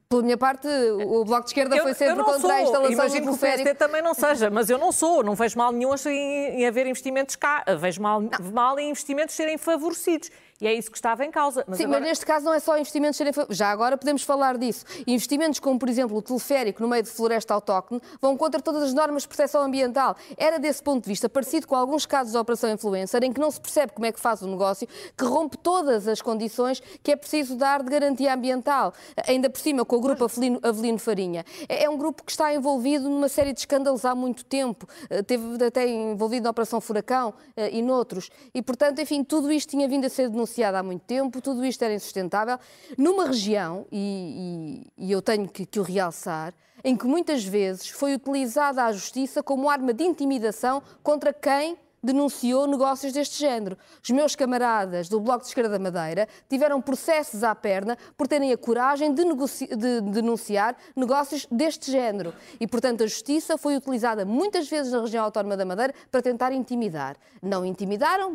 pela 0.10 0.24
minha 0.24 0.38
parte, 0.38 0.68
o 0.68 1.24
Bloco 1.24 1.44
de 1.44 1.50
Esquerda 1.52 1.76
eu, 1.76 1.84
foi 1.84 1.94
sempre 1.94 2.24
contra 2.24 2.40
sou. 2.40 2.50
a 2.50 2.62
instalação 2.64 2.92
Imagino 2.92 3.28
que 3.28 3.34
o 3.34 3.38
PSD 3.38 3.76
também 3.76 4.02
não 4.02 4.16
seja, 4.16 4.50
mas 4.50 4.72
eu 4.72 4.80
não 4.80 4.92
sou, 4.92 5.22
não 5.24 5.36
vejo 5.36 5.56
mal 5.56 5.72
nenhum 5.72 5.94
em, 6.08 6.62
em 6.62 6.66
haver 6.66 6.88
investimentos 6.88 7.36
cá, 7.36 7.64
vejo 7.78 8.02
mal, 8.02 8.20
mal 8.52 8.80
em 8.80 8.90
investimentos 8.90 9.36
serem 9.36 9.60
favorecidos. 9.60 10.32
E 10.62 10.67
é 10.67 10.74
isso 10.74 10.89
que 10.89 10.98
estava 10.98 11.25
em 11.25 11.31
causa. 11.31 11.63
Mas 11.67 11.77
Sim, 11.77 11.86
agora... 11.86 12.00
mas 12.00 12.10
neste 12.10 12.25
caso 12.25 12.45
não 12.45 12.53
é 12.53 12.60
só 12.60 12.77
investimentos 12.77 13.17
serem. 13.17 13.33
Já 13.50 13.69
agora 13.69 13.98
podemos 13.98 14.24
falar 14.24 14.57
disso. 14.57 14.86
Investimentos 15.05 15.60
como, 15.60 15.77
por 15.77 15.89
exemplo, 15.89 16.15
o 16.17 16.22
teleférico 16.22 16.81
no 16.81 16.88
meio 16.88 17.03
de 17.03 17.10
floresta 17.10 17.53
autóctone 17.53 18.01
vão 18.22 18.38
contra 18.38 18.62
todas 18.62 18.83
as 18.83 18.93
normas 18.93 19.24
de 19.24 19.27
proteção 19.27 19.62
ambiental. 19.63 20.15
Era 20.38 20.60
desse 20.60 20.81
ponto 20.81 21.03
de 21.03 21.10
vista 21.10 21.27
parecido 21.27 21.67
com 21.67 21.75
alguns 21.75 22.05
casos 22.05 22.31
de 22.31 22.38
operação 22.38 22.69
influencer 22.69 23.24
em 23.24 23.33
que 23.33 23.41
não 23.41 23.51
se 23.51 23.60
percebe 23.60 23.91
como 23.91 24.05
é 24.05 24.12
que 24.12 24.19
faz 24.19 24.41
o 24.41 24.48
negócio, 24.48 24.88
que 25.17 25.25
rompe 25.25 25.57
todas 25.57 26.07
as 26.07 26.22
condições 26.22 26.81
que 27.01 27.12
é 27.12 27.15
preciso 27.15 27.55
dar 27.55 27.83
de 27.83 27.89
garantia 27.89 28.33
ambiental. 28.33 28.93
Ainda 29.27 29.50
por 29.50 29.60
cima, 29.60 29.83
com 29.83 29.98
o 29.98 30.01
grupo 30.01 30.24
Avelino, 30.24 30.60
Avelino 30.63 31.00
Farinha. 31.00 31.43
É, 31.67 31.83
é 31.83 31.89
um 31.89 31.98
grupo 31.98 32.24
que 32.24 32.31
está 32.31 32.53
envolvido 32.53 33.10
numa 33.10 33.27
série 33.27 33.51
de 33.53 33.60
escândalos 33.60 34.05
há 34.05 34.15
muito 34.15 34.45
tempo. 34.45 34.88
Eh, 35.10 35.22
teve 35.22 35.63
até 35.65 35.88
envolvido 35.88 36.45
na 36.45 36.51
Operação 36.51 36.79
Furacão 36.79 37.33
eh, 37.57 37.77
e 37.77 37.81
noutros. 37.81 38.29
E, 38.53 38.62
portanto, 38.62 39.00
enfim, 39.00 39.24
tudo 39.24 39.51
isto 39.51 39.72
tinha 39.72 39.88
vindo 39.88 40.05
a 40.05 40.10
ser 40.10 40.29
denunciado 40.29 40.43
denunciada 40.44 40.80
há 40.80 40.84
muito 40.84 41.02
tempo, 41.04 41.42
tudo 41.42 41.66
isto 41.66 41.82
era 41.84 41.94
insustentável, 41.94 42.60
numa 42.98 43.26
região, 43.26 43.86
e, 43.92 44.84
e, 44.98 45.08
e 45.08 45.12
eu 45.12 45.22
tenho 45.22 45.48
que, 45.48 45.66
que 45.66 45.80
o 45.80 45.84
realçar, 45.84 46.54
em 46.84 46.96
que 46.96 47.06
muitas 47.06 47.44
vezes 47.44 47.90
foi 47.90 48.14
utilizada 48.14 48.84
a 48.84 48.92
justiça 48.92 49.42
como 49.42 49.70
arma 49.70 49.94
de 49.94 50.04
intimidação 50.04 50.84
contra 51.02 51.34
quem 51.34 51.78
denunciou 52.03 52.67
negócios 52.67 53.13
deste 53.13 53.39
género. 53.39 53.77
Os 54.03 54.10
meus 54.10 54.36
camaradas 54.36 55.07
do 55.07 55.19
Bloco 55.19 55.41
de 55.41 55.48
Esquerda 55.48 55.69
da 55.69 55.79
Madeira 55.79 56.27
tiveram 56.50 56.81
processos 56.81 57.43
à 57.43 57.55
perna 57.55 57.98
por 58.17 58.27
terem 58.27 58.51
a 58.51 58.57
coragem 58.57 59.13
de, 59.13 59.24
de, 59.24 60.01
denunciar 60.01 60.75
negócios 60.95 61.48
deste 61.50 61.91
género. 61.91 62.33
E, 62.60 62.67
portanto, 62.67 63.03
a 63.03 63.07
justiça 63.07 63.57
foi 63.57 63.75
utilizada 63.75 64.25
muitas 64.25 64.67
vezes 64.67 64.91
na 64.91 65.01
região 65.01 65.24
autónoma 65.24 65.55
da 65.55 65.65
Madeira 65.65 65.93
para 66.12 66.22
tentar 66.22 66.51
intimidar. 66.51 67.15
Não 67.41 67.65
intimidaram, 67.65 68.31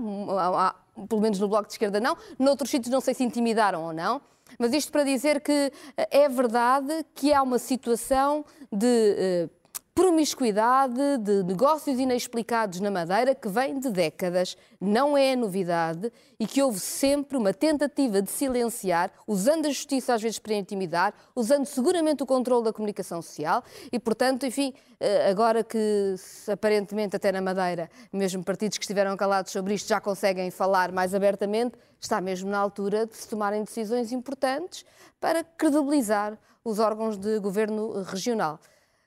pelo 1.08 1.20
menos 1.20 1.38
no 1.38 1.48
Bloco 1.48 1.66
de 1.66 1.74
Esquerda 1.74 2.00
não, 2.00 2.16
noutros 2.38 2.70
sítios 2.70 2.90
não 2.90 3.00
sei 3.00 3.14
se 3.14 3.22
intimidaram 3.22 3.84
ou 3.84 3.92
não. 3.92 4.20
Mas 4.58 4.72
isto 4.72 4.90
para 4.90 5.04
dizer 5.04 5.40
que 5.40 5.70
é 6.10 6.28
verdade 6.28 7.04
que 7.14 7.34
há 7.34 7.42
uma 7.42 7.58
situação 7.58 8.44
de 8.72 9.14
eh, 9.18 9.48
promiscuidade 9.98 11.18
de 11.18 11.42
negócios 11.42 11.98
inexplicados 11.98 12.78
na 12.78 12.88
Madeira 12.88 13.34
que 13.34 13.48
vem 13.48 13.80
de 13.80 13.90
décadas, 13.90 14.56
não 14.80 15.18
é 15.18 15.34
novidade 15.34 16.12
e 16.38 16.46
que 16.46 16.62
houve 16.62 16.78
sempre 16.78 17.36
uma 17.36 17.52
tentativa 17.52 18.22
de 18.22 18.30
silenciar, 18.30 19.10
usando 19.26 19.66
a 19.66 19.70
justiça 19.70 20.14
às 20.14 20.22
vezes 20.22 20.38
para 20.38 20.54
intimidar, 20.54 21.12
usando 21.34 21.66
seguramente 21.66 22.22
o 22.22 22.26
controle 22.26 22.66
da 22.66 22.72
comunicação 22.72 23.20
social 23.20 23.64
e, 23.90 23.98
portanto, 23.98 24.46
enfim, 24.46 24.72
eh, 25.00 25.28
agora 25.28 25.64
que 25.64 26.14
aparentemente 26.46 27.16
até 27.16 27.32
na 27.32 27.42
Madeira, 27.42 27.90
mesmo 28.12 28.44
partidos 28.44 28.78
que 28.78 28.84
estiveram 28.84 29.16
calados 29.16 29.50
sobre 29.50 29.74
isto 29.74 29.88
já 29.88 30.00
conseguem 30.00 30.48
falar 30.52 30.92
mais 30.92 31.12
abertamente, 31.12 31.74
está 32.00 32.20
mesmo 32.20 32.48
na 32.48 32.58
altura 32.58 33.04
de 33.04 33.16
se 33.16 33.28
tomarem 33.28 33.64
decisões 33.64 34.12
importantes 34.12 34.84
para 35.20 35.42
credibilizar 35.42 36.38
os 36.64 36.78
órgãos 36.78 37.16
de 37.16 37.40
governo 37.40 38.04
regional. 38.04 38.60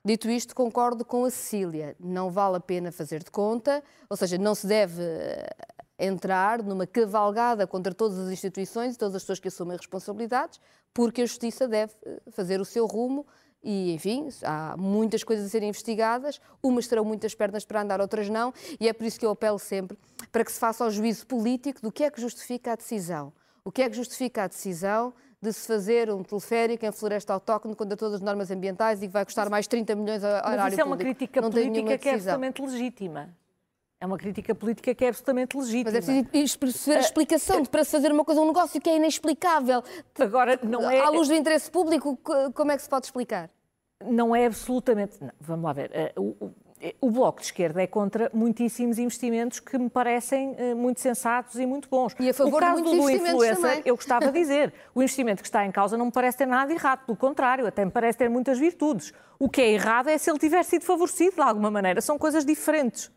Dito 0.03 0.31
isto, 0.31 0.55
concordo 0.55 1.05
com 1.05 1.25
a 1.25 1.29
Cecília. 1.29 1.95
Não 1.99 2.31
vale 2.31 2.57
a 2.57 2.59
pena 2.59 2.91
fazer 2.91 3.23
de 3.23 3.29
conta, 3.29 3.83
ou 4.09 4.17
seja, 4.17 4.35
não 4.37 4.55
se 4.55 4.65
deve 4.65 5.03
eh, 5.03 5.47
entrar 5.99 6.63
numa 6.63 6.87
cavalgada 6.87 7.67
contra 7.67 7.93
todas 7.93 8.17
as 8.17 8.31
instituições 8.31 8.95
e 8.95 8.97
todas 8.97 9.15
as 9.15 9.21
pessoas 9.21 9.39
que 9.39 9.47
assumem 9.47 9.77
responsabilidades, 9.77 10.59
porque 10.91 11.21
a 11.21 11.25
Justiça 11.27 11.67
deve 11.67 11.93
eh, 12.03 12.19
fazer 12.31 12.59
o 12.59 12.65
seu 12.65 12.87
rumo 12.87 13.27
e, 13.63 13.93
enfim, 13.93 14.27
há 14.43 14.75
muitas 14.75 15.23
coisas 15.23 15.45
a 15.45 15.49
serem 15.49 15.69
investigadas, 15.69 16.41
umas 16.63 16.87
terão 16.87 17.05
muitas 17.05 17.35
pernas 17.35 17.63
para 17.63 17.83
andar, 17.83 18.01
outras 18.01 18.27
não, 18.27 18.51
e 18.79 18.89
é 18.89 18.93
por 18.93 19.05
isso 19.05 19.19
que 19.19 19.25
eu 19.25 19.29
apelo 19.29 19.59
sempre 19.59 19.95
para 20.31 20.43
que 20.43 20.51
se 20.51 20.59
faça 20.59 20.83
o 20.83 20.89
juízo 20.89 21.27
político 21.27 21.79
do 21.79 21.91
que 21.91 22.03
é 22.03 22.09
que 22.09 22.19
justifica 22.19 22.73
a 22.73 22.75
decisão. 22.75 23.31
O 23.63 23.71
que 23.71 23.83
é 23.83 23.89
que 23.89 23.95
justifica 23.95 24.45
a 24.45 24.47
decisão 24.47 25.13
de 25.41 25.51
se 25.51 25.67
fazer 25.67 26.11
um 26.11 26.23
teleférico 26.23 26.85
em 26.85 26.91
floresta 26.91 27.33
autóctone 27.33 27.75
contra 27.75 27.97
todas 27.97 28.15
as 28.15 28.21
normas 28.21 28.51
ambientais 28.51 29.01
e 29.01 29.07
que 29.07 29.13
vai 29.13 29.25
custar 29.25 29.49
mais 29.49 29.65
30 29.65 29.95
milhões 29.95 30.23
a 30.23 30.37
horário 30.37 30.63
Mas 30.63 30.73
isso 30.73 30.81
é 30.81 30.83
uma 30.83 30.97
crítica 30.97 31.41
Não 31.41 31.49
política 31.49 31.97
que 31.97 32.09
é 32.09 32.13
absolutamente 32.13 32.61
legítima. 32.61 33.29
É 33.99 34.05
uma 34.05 34.17
crítica 34.17 34.53
política 34.53 34.93
que 34.93 35.05
é 35.05 35.07
absolutamente 35.07 35.57
legítima. 35.57 35.91
Mas 35.91 36.09
é 36.09 36.23
preciso 36.23 36.59
perceber 36.59 36.95
a 36.95 36.97
eh, 36.97 37.01
explicação 37.01 37.61
de, 37.61 37.69
para 37.69 37.83
se 37.83 37.91
fazer 37.91 38.11
uma 38.11 38.23
coisa, 38.23 38.41
um 38.41 38.47
negócio 38.47 38.79
que 38.79 38.89
é 38.89 38.95
inexplicável. 38.95 39.83
Agora, 40.19 40.59
não 40.63 40.89
é... 40.89 40.99
À 40.99 41.09
luz 41.09 41.27
do 41.27 41.33
interesse 41.33 41.69
público, 41.69 42.17
como 42.53 42.71
é 42.71 42.77
que 42.77 42.83
se 42.83 42.89
pode 42.89 43.05
explicar? 43.05 43.49
Não 44.03 44.35
é 44.35 44.45
absolutamente... 44.45 45.17
Não, 45.21 45.31
vamos 45.39 45.65
lá 45.65 45.73
ver. 45.73 45.91
Eh, 46.81 46.95
o 46.99 47.11
Bloco 47.11 47.39
de 47.39 47.45
Esquerda 47.45 47.81
é 47.81 47.87
contra 47.87 48.31
muitíssimos 48.33 48.97
investimentos 48.97 49.59
que 49.59 49.77
me 49.77 49.89
parecem 49.89 50.51
uh, 50.51 50.75
muito 50.75 50.99
sensatos 50.99 51.55
e 51.59 51.65
muito 51.65 51.87
bons. 51.87 52.15
E 52.19 52.29
a 52.29 52.33
favor 52.33 52.55
o 52.55 52.59
caso 52.59 52.81
de 52.81 52.89
do 52.89 53.09
influencer, 53.09 53.55
também. 53.55 53.81
eu 53.85 53.95
gostava 53.95 54.31
de 54.31 54.39
dizer, 54.39 54.73
o 54.95 55.01
investimento 55.01 55.43
que 55.43 55.47
está 55.47 55.63
em 55.65 55.71
causa 55.71 55.95
não 55.95 56.07
me 56.07 56.11
parece 56.11 56.39
ter 56.39 56.47
nada 56.47 56.73
errado, 56.73 57.05
pelo 57.05 57.17
contrário, 57.17 57.67
até 57.67 57.85
me 57.85 57.91
parece 57.91 58.17
ter 58.17 58.29
muitas 58.29 58.57
virtudes. 58.57 59.13
O 59.37 59.47
que 59.47 59.61
é 59.61 59.71
errado 59.71 60.09
é 60.09 60.17
se 60.17 60.29
ele 60.29 60.39
tiver 60.39 60.63
sido 60.63 60.83
favorecido 60.83 61.35
de 61.35 61.41
alguma 61.41 61.69
maneira, 61.69 62.01
são 62.01 62.17
coisas 62.17 62.43
diferentes. 62.43 63.11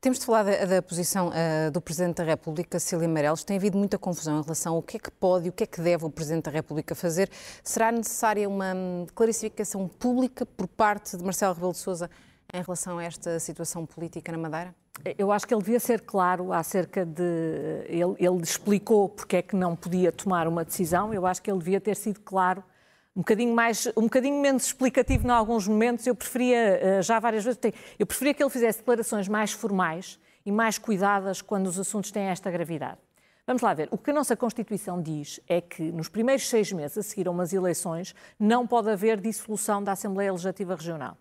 Temos 0.00 0.18
de 0.18 0.26
falar 0.26 0.42
da, 0.42 0.64
da 0.66 0.82
posição 0.82 1.28
uh, 1.28 1.70
do 1.72 1.80
Presidente 1.80 2.16
da 2.16 2.24
República, 2.24 2.78
Cília 2.78 3.08
Meirelles. 3.08 3.42
Tem 3.42 3.56
havido 3.56 3.78
muita 3.78 3.98
confusão 3.98 4.38
em 4.38 4.42
relação 4.42 4.74
ao 4.74 4.82
que 4.82 4.98
é 4.98 5.00
que 5.00 5.10
pode 5.10 5.46
e 5.46 5.48
o 5.48 5.52
que 5.52 5.64
é 5.64 5.66
que 5.66 5.80
deve 5.80 6.04
o 6.04 6.10
Presidente 6.10 6.44
da 6.44 6.50
República 6.50 6.94
fazer. 6.94 7.30
Será 7.62 7.90
necessária 7.90 8.46
uma 8.46 8.74
hum, 8.74 9.06
clarificação 9.14 9.88
pública 9.88 10.44
por 10.44 10.68
parte 10.68 11.16
de 11.16 11.24
Marcelo 11.24 11.54
Rebelo 11.54 11.72
de 11.72 11.78
Sousa 11.78 12.10
em 12.54 12.62
relação 12.62 12.98
a 12.98 13.04
esta 13.04 13.38
situação 13.40 13.84
política 13.84 14.30
na 14.30 14.38
Madeira? 14.38 14.74
Eu 15.18 15.32
acho 15.32 15.46
que 15.46 15.52
ele 15.52 15.60
devia 15.60 15.80
ser 15.80 16.02
claro 16.02 16.52
acerca 16.52 17.04
de. 17.04 17.22
Ele, 17.88 18.14
ele, 18.16 18.40
explicou 18.42 19.08
porque 19.08 19.36
é 19.36 19.42
que 19.42 19.56
não 19.56 19.74
podia 19.74 20.12
tomar 20.12 20.46
uma 20.46 20.64
decisão. 20.64 21.12
Eu 21.12 21.26
acho 21.26 21.42
que 21.42 21.50
ele 21.50 21.58
devia 21.58 21.80
ter 21.80 21.96
sido 21.96 22.20
claro, 22.20 22.62
um 23.14 23.20
bocadinho, 23.20 23.52
mais, 23.52 23.86
um 23.96 24.02
bocadinho 24.02 24.40
menos 24.40 24.66
explicativo 24.66 25.26
em 25.26 25.30
alguns 25.30 25.66
momentos. 25.66 26.06
Eu 26.06 26.14
preferia, 26.14 26.56
eh, 26.56 27.02
já 27.02 27.18
várias 27.18 27.44
vezes, 27.44 27.58
eu 27.98 28.06
preferia 28.06 28.32
que 28.32 28.42
ele 28.42 28.50
fizesse 28.50 28.78
declarações 28.78 29.26
mais 29.26 29.50
formais 29.50 30.18
e 30.46 30.52
mais 30.52 30.78
cuidadas 30.78 31.42
quando 31.42 31.66
os 31.66 31.78
assuntos 31.78 32.12
têm 32.12 32.26
esta 32.26 32.48
gravidade. 32.50 32.98
Vamos 33.46 33.62
lá 33.62 33.74
ver. 33.74 33.88
O 33.90 33.98
que 33.98 34.10
a 34.10 34.14
nossa 34.14 34.36
Constituição 34.36 35.02
diz 35.02 35.40
é 35.48 35.60
que 35.60 35.82
nos 35.90 36.08
primeiros 36.08 36.48
seis 36.48 36.72
meses 36.72 36.96
a 36.96 37.02
seguir 37.02 37.26
a 37.26 37.30
umas 37.30 37.52
eleições 37.52 38.14
não 38.38 38.66
pode 38.66 38.88
haver 38.88 39.20
dissolução 39.20 39.82
da 39.82 39.92
Assembleia 39.92 40.30
Legislativa 40.30 40.74
Regional. 40.74 41.18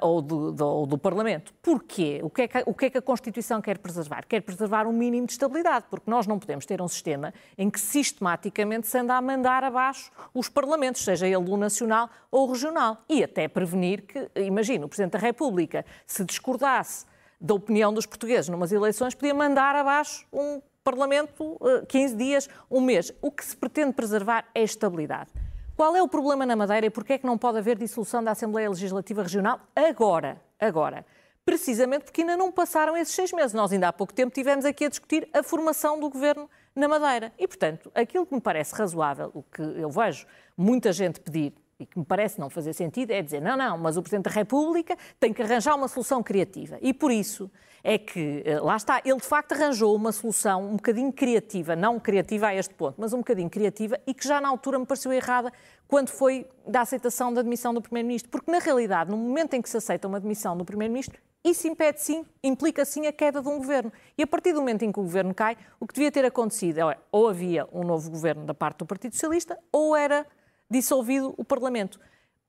Ou, 0.00 0.22
do, 0.22 0.52
do, 0.52 0.86
do 0.86 0.98
Parlamento. 0.98 1.52
Porquê? 1.62 2.20
O 2.22 2.30
que, 2.30 2.42
é 2.42 2.48
que, 2.48 2.62
o 2.66 2.74
que 2.74 2.86
é 2.86 2.90
que 2.90 2.98
a 2.98 3.02
Constituição 3.02 3.60
quer 3.60 3.78
preservar? 3.78 4.24
Quer 4.26 4.40
preservar 4.40 4.86
um 4.86 4.92
mínimo 4.92 5.26
de 5.26 5.32
estabilidade, 5.32 5.84
porque 5.90 6.10
nós 6.10 6.26
não 6.26 6.38
podemos 6.38 6.64
ter 6.64 6.80
um 6.80 6.88
sistema 6.88 7.34
em 7.58 7.68
que 7.68 7.78
sistematicamente 7.78 8.86
se 8.86 8.98
anda 8.98 9.14
a 9.14 9.20
mandar 9.20 9.62
abaixo 9.62 10.10
os 10.32 10.48
Parlamentos, 10.48 11.04
seja 11.04 11.26
ele 11.26 11.36
o 11.36 11.56
nacional 11.56 12.08
ou 12.30 12.48
o 12.48 12.52
regional. 12.52 13.02
E 13.08 13.22
até 13.22 13.46
prevenir 13.46 14.02
que, 14.02 14.30
imagina, 14.36 14.86
o 14.86 14.88
Presidente 14.88 15.12
da 15.12 15.18
República, 15.18 15.84
se 16.06 16.24
discordasse 16.24 17.04
da 17.40 17.54
opinião 17.54 17.92
dos 17.92 18.06
portugueses 18.06 18.48
numas 18.48 18.72
eleições, 18.72 19.14
podia 19.14 19.34
mandar 19.34 19.76
abaixo 19.76 20.26
um 20.32 20.62
Parlamento 20.82 21.58
15 21.88 22.14
dias, 22.14 22.48
um 22.70 22.80
mês. 22.80 23.12
O 23.22 23.30
que 23.30 23.44
se 23.44 23.56
pretende 23.56 23.94
preservar 23.94 24.44
é 24.54 24.60
a 24.60 24.64
estabilidade. 24.64 25.30
Qual 25.76 25.96
é 25.96 26.00
o 26.00 26.06
problema 26.06 26.46
na 26.46 26.54
Madeira 26.54 26.86
e 26.86 26.90
porquê 26.90 27.14
é 27.14 27.18
que 27.18 27.26
não 27.26 27.36
pode 27.36 27.58
haver 27.58 27.76
dissolução 27.76 28.22
da 28.22 28.30
Assembleia 28.30 28.70
Legislativa 28.70 29.24
Regional 29.24 29.60
agora? 29.74 30.40
Agora. 30.60 31.04
Precisamente 31.44 32.04
porque 32.04 32.20
ainda 32.20 32.36
não 32.36 32.52
passaram 32.52 32.96
esses 32.96 33.12
seis 33.12 33.32
meses. 33.32 33.52
Nós 33.52 33.72
ainda 33.72 33.88
há 33.88 33.92
pouco 33.92 34.14
tempo 34.14 34.32
tivemos 34.32 34.64
aqui 34.64 34.84
a 34.84 34.88
discutir 34.88 35.28
a 35.32 35.42
formação 35.42 35.98
do 35.98 36.08
governo 36.08 36.48
na 36.76 36.86
Madeira. 36.86 37.32
E, 37.36 37.48
portanto, 37.48 37.90
aquilo 37.92 38.24
que 38.24 38.32
me 38.32 38.40
parece 38.40 38.72
razoável, 38.72 39.32
o 39.34 39.42
que 39.42 39.62
eu 39.62 39.90
vejo 39.90 40.26
muita 40.56 40.92
gente 40.92 41.18
pedir 41.18 41.52
e 41.78 41.86
que 41.86 41.98
me 41.98 42.04
parece 42.04 42.38
não 42.38 42.48
fazer 42.48 42.72
sentido, 42.72 43.10
é 43.10 43.22
dizer: 43.22 43.40
não, 43.40 43.56
não, 43.56 43.78
mas 43.78 43.96
o 43.96 44.02
Presidente 44.02 44.24
da 44.24 44.30
República 44.30 44.96
tem 45.18 45.32
que 45.32 45.42
arranjar 45.42 45.74
uma 45.74 45.88
solução 45.88 46.22
criativa. 46.22 46.78
E 46.80 46.92
por 46.92 47.10
isso 47.10 47.50
é 47.82 47.98
que, 47.98 48.42
eh, 48.46 48.58
lá 48.60 48.76
está, 48.76 49.02
ele 49.04 49.16
de 49.16 49.26
facto 49.26 49.52
arranjou 49.52 49.94
uma 49.94 50.10
solução 50.10 50.64
um 50.64 50.76
bocadinho 50.76 51.12
criativa, 51.12 51.76
não 51.76 52.00
criativa 52.00 52.46
a 52.46 52.54
este 52.54 52.72
ponto, 52.74 52.94
mas 52.98 53.12
um 53.12 53.18
bocadinho 53.18 53.50
criativa 53.50 54.00
e 54.06 54.14
que 54.14 54.26
já 54.26 54.40
na 54.40 54.48
altura 54.48 54.78
me 54.78 54.86
pareceu 54.86 55.12
errada 55.12 55.52
quando 55.86 56.08
foi 56.08 56.46
da 56.66 56.80
aceitação 56.80 57.32
da 57.32 57.40
admissão 57.40 57.74
do 57.74 57.82
Primeiro-Ministro. 57.82 58.30
Porque, 58.30 58.50
na 58.50 58.58
realidade, 58.58 59.10
no 59.10 59.18
momento 59.18 59.54
em 59.54 59.60
que 59.60 59.68
se 59.68 59.76
aceita 59.76 60.08
uma 60.08 60.16
admissão 60.16 60.56
do 60.56 60.64
Primeiro-Ministro, 60.64 61.20
isso 61.44 61.68
impede 61.68 62.00
sim, 62.00 62.24
implica 62.42 62.86
sim 62.86 63.06
a 63.06 63.12
queda 63.12 63.42
de 63.42 63.48
um 63.48 63.58
governo. 63.58 63.92
E 64.16 64.22
a 64.22 64.26
partir 64.26 64.54
do 64.54 64.60
momento 64.60 64.82
em 64.82 64.90
que 64.90 64.98
o 64.98 65.02
governo 65.02 65.34
cai, 65.34 65.58
o 65.78 65.86
que 65.86 65.92
devia 65.92 66.10
ter 66.10 66.24
acontecido 66.24 66.90
é 66.90 66.96
ou 67.12 67.28
havia 67.28 67.68
um 67.70 67.84
novo 67.84 68.10
governo 68.10 68.46
da 68.46 68.54
parte 68.54 68.78
do 68.78 68.86
Partido 68.86 69.12
Socialista 69.12 69.58
ou 69.70 69.94
era 69.94 70.26
dissolvido 70.70 71.34
o 71.36 71.44
Parlamento 71.44 71.98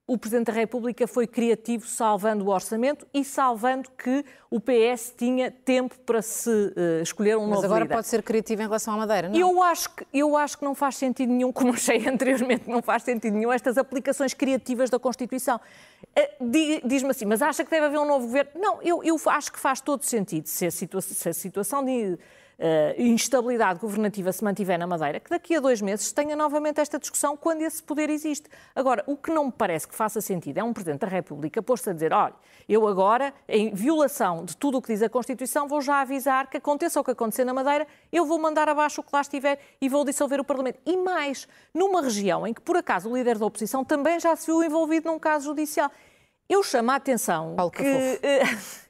o 0.07 0.19
Presidente 0.19 0.47
da 0.47 0.53
República 0.53 1.07
foi 1.07 1.25
criativo 1.25 1.87
salvando 1.87 2.45
o 2.45 2.49
orçamento 2.49 3.07
e 3.11 3.23
salvando 3.23 3.89
que 3.91 4.23
o 4.51 4.59
PS 4.59 5.15
tinha 5.17 5.49
tempo 5.49 5.97
para 6.05 6.21
se 6.21 6.49
uh, 6.49 7.01
escolher 7.01 7.35
um 7.37 7.41
Mas 7.41 7.49
novo. 7.49 7.61
Mas 7.63 7.71
agora 7.71 7.85
pode 7.87 8.07
ser 8.07 8.21
criativo 8.21 8.61
em 8.61 8.65
relação 8.65 8.93
à 8.93 8.97
Madeira, 8.97 9.29
não? 9.29 9.35
Eu 9.35 9.63
acho, 9.63 9.89
que, 9.89 10.05
eu 10.13 10.37
acho 10.37 10.59
que 10.59 10.63
não 10.63 10.75
faz 10.75 10.97
sentido 10.97 11.31
nenhum, 11.31 11.51
como 11.51 11.73
achei 11.73 11.97
anteriormente, 12.07 12.69
não 12.69 12.83
faz 12.83 13.01
sentido 13.01 13.33
nenhum 13.33 13.51
estas 13.51 13.79
aplicações 13.79 14.35
criativas 14.35 14.91
da 14.91 14.99
Constituição. 14.99 15.59
Uh, 16.15 16.85
Diz-me 16.85 17.09
assim, 17.09 17.25
mas 17.25 17.41
acha 17.41 17.65
que 17.65 17.71
deve 17.71 17.87
haver 17.87 17.99
um 17.99 18.05
novo 18.05 18.27
governo? 18.27 18.51
Não, 18.55 18.81
eu, 18.83 19.03
eu 19.03 19.19
acho 19.25 19.51
que 19.51 19.59
faz 19.59 19.81
todo 19.81 20.03
sentido 20.03 20.45
se 20.45 20.67
a, 20.67 20.71
situa 20.71 21.01
se 21.01 21.27
a 21.27 21.33
situação 21.33 21.83
de 21.83 22.15
uh, 22.59 23.01
instabilidade 23.01 23.79
governativa 23.79 24.31
se 24.31 24.43
mantiver 24.43 24.77
na 24.77 24.87
Madeira, 24.87 25.19
que 25.19 25.29
daqui 25.29 25.55
a 25.55 25.59
dois 25.59 25.81
meses 25.81 26.11
tenha 26.11 26.35
novamente 26.35 26.79
esta 26.79 26.99
discussão 26.99 27.35
quando 27.35 27.61
esse 27.61 27.81
poder 27.81 28.09
existe. 28.09 28.49
Agora, 28.75 29.03
o 29.07 29.15
que 29.15 29.31
não 29.31 29.45
me 29.45 29.51
parece 29.51 29.87
que 29.87 29.95
faça 29.95 30.21
sentido 30.21 30.57
é 30.57 30.63
um 30.63 30.73
Presidente 30.73 31.01
da 31.01 31.07
República 31.07 31.61
posto 31.61 31.89
a 31.89 31.93
dizer: 31.93 32.13
olha, 32.13 32.33
eu 32.67 32.87
agora, 32.87 33.33
em 33.47 33.73
violação 33.73 34.43
de 34.45 34.55
tudo 34.57 34.77
o 34.77 34.81
que 34.81 34.93
diz 34.93 35.01
a 35.01 35.09
Constituição, 35.09 35.67
vou 35.67 35.81
já 35.81 36.01
avisar 36.01 36.49
que 36.49 36.57
aconteça 36.57 36.99
o 36.99 37.03
que 37.03 37.11
acontecer 37.11 37.45
na 37.45 37.53
Madeira, 37.53 37.87
eu 38.11 38.25
vou 38.25 38.39
mandar 38.39 38.67
abaixo 38.67 39.01
o 39.01 39.03
que 39.03 39.09
lá 39.13 39.21
estiver 39.21 39.59
e 39.79 39.89
vou 39.89 40.03
dissolver 40.03 40.39
o 40.39 40.43
Parlamento. 40.43 40.79
E 40.85 40.97
mais, 40.97 41.47
numa 41.73 42.01
região 42.01 42.45
em 42.47 42.53
que, 42.53 42.61
por 42.61 42.77
acaso, 42.77 43.09
o 43.09 43.15
líder 43.15 43.37
da 43.37 43.45
oposição 43.45 43.83
também 43.83 44.19
já 44.19 44.35
se 44.35 44.45
viu 44.45 44.63
envolvido 44.63 45.09
num 45.09 45.19
caso 45.19 45.45
judicial. 45.45 45.91
Eu 46.47 46.63
chamo 46.63 46.91
a 46.91 46.95
atenção 46.95 47.55
Paulo 47.55 47.71
que. 47.71 47.83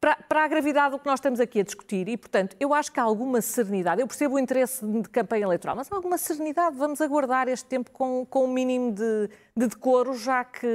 para, 0.00 0.16
para, 0.16 0.44
a 0.44 0.48
gravidade 0.48 0.92
do 0.92 0.98
que 0.98 1.06
nós 1.06 1.18
estamos 1.18 1.40
aqui 1.40 1.60
a 1.60 1.62
discutir 1.62 2.08
e, 2.08 2.16
portanto, 2.16 2.56
eu 2.60 2.74
acho 2.74 2.92
que 2.92 3.00
há 3.00 3.02
alguma 3.02 3.40
serenidade. 3.40 4.00
Eu 4.00 4.06
percebo 4.06 4.36
o 4.36 4.38
interesse 4.38 4.84
de 4.84 5.08
campanha 5.08 5.44
eleitoral, 5.44 5.74
mas 5.76 5.90
há 5.90 5.96
alguma 5.96 6.18
serenidade. 6.18 6.76
Vamos 6.76 7.00
aguardar 7.00 7.48
este 7.48 7.66
tempo 7.66 7.90
com, 7.90 8.26
com 8.26 8.44
um 8.44 8.52
mínimo 8.52 8.92
de, 8.92 9.30
de 9.56 9.66
decoro, 9.66 10.14
já 10.14 10.44
que, 10.44 10.68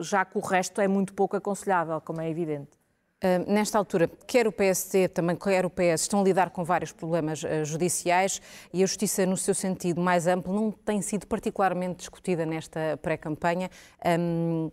já 0.00 0.24
que 0.24 0.36
o 0.36 0.40
resto 0.40 0.80
é 0.80 0.88
muito 0.88 1.14
pouco 1.14 1.36
aconselhável, 1.36 2.00
como 2.00 2.20
é 2.20 2.28
evidente. 2.28 2.82
Uh, 3.22 3.48
nesta 3.52 3.78
altura, 3.78 4.10
quer 4.26 4.48
o 4.48 4.52
PSD, 4.52 5.06
também 5.06 5.36
quer 5.36 5.64
o 5.64 5.70
PS, 5.70 6.00
estão 6.00 6.20
a 6.20 6.24
lidar 6.24 6.50
com 6.50 6.64
vários 6.64 6.90
problemas 6.90 7.44
uh, 7.44 7.64
judiciais 7.64 8.42
e 8.72 8.82
a 8.82 8.86
justiça, 8.86 9.24
no 9.24 9.36
seu 9.36 9.54
sentido 9.54 10.00
mais 10.00 10.26
amplo, 10.26 10.52
não 10.52 10.72
tem 10.72 11.00
sido 11.00 11.28
particularmente 11.28 11.98
discutida 11.98 12.44
nesta 12.44 12.98
pré-campanha. 13.00 13.70
Um, 14.04 14.72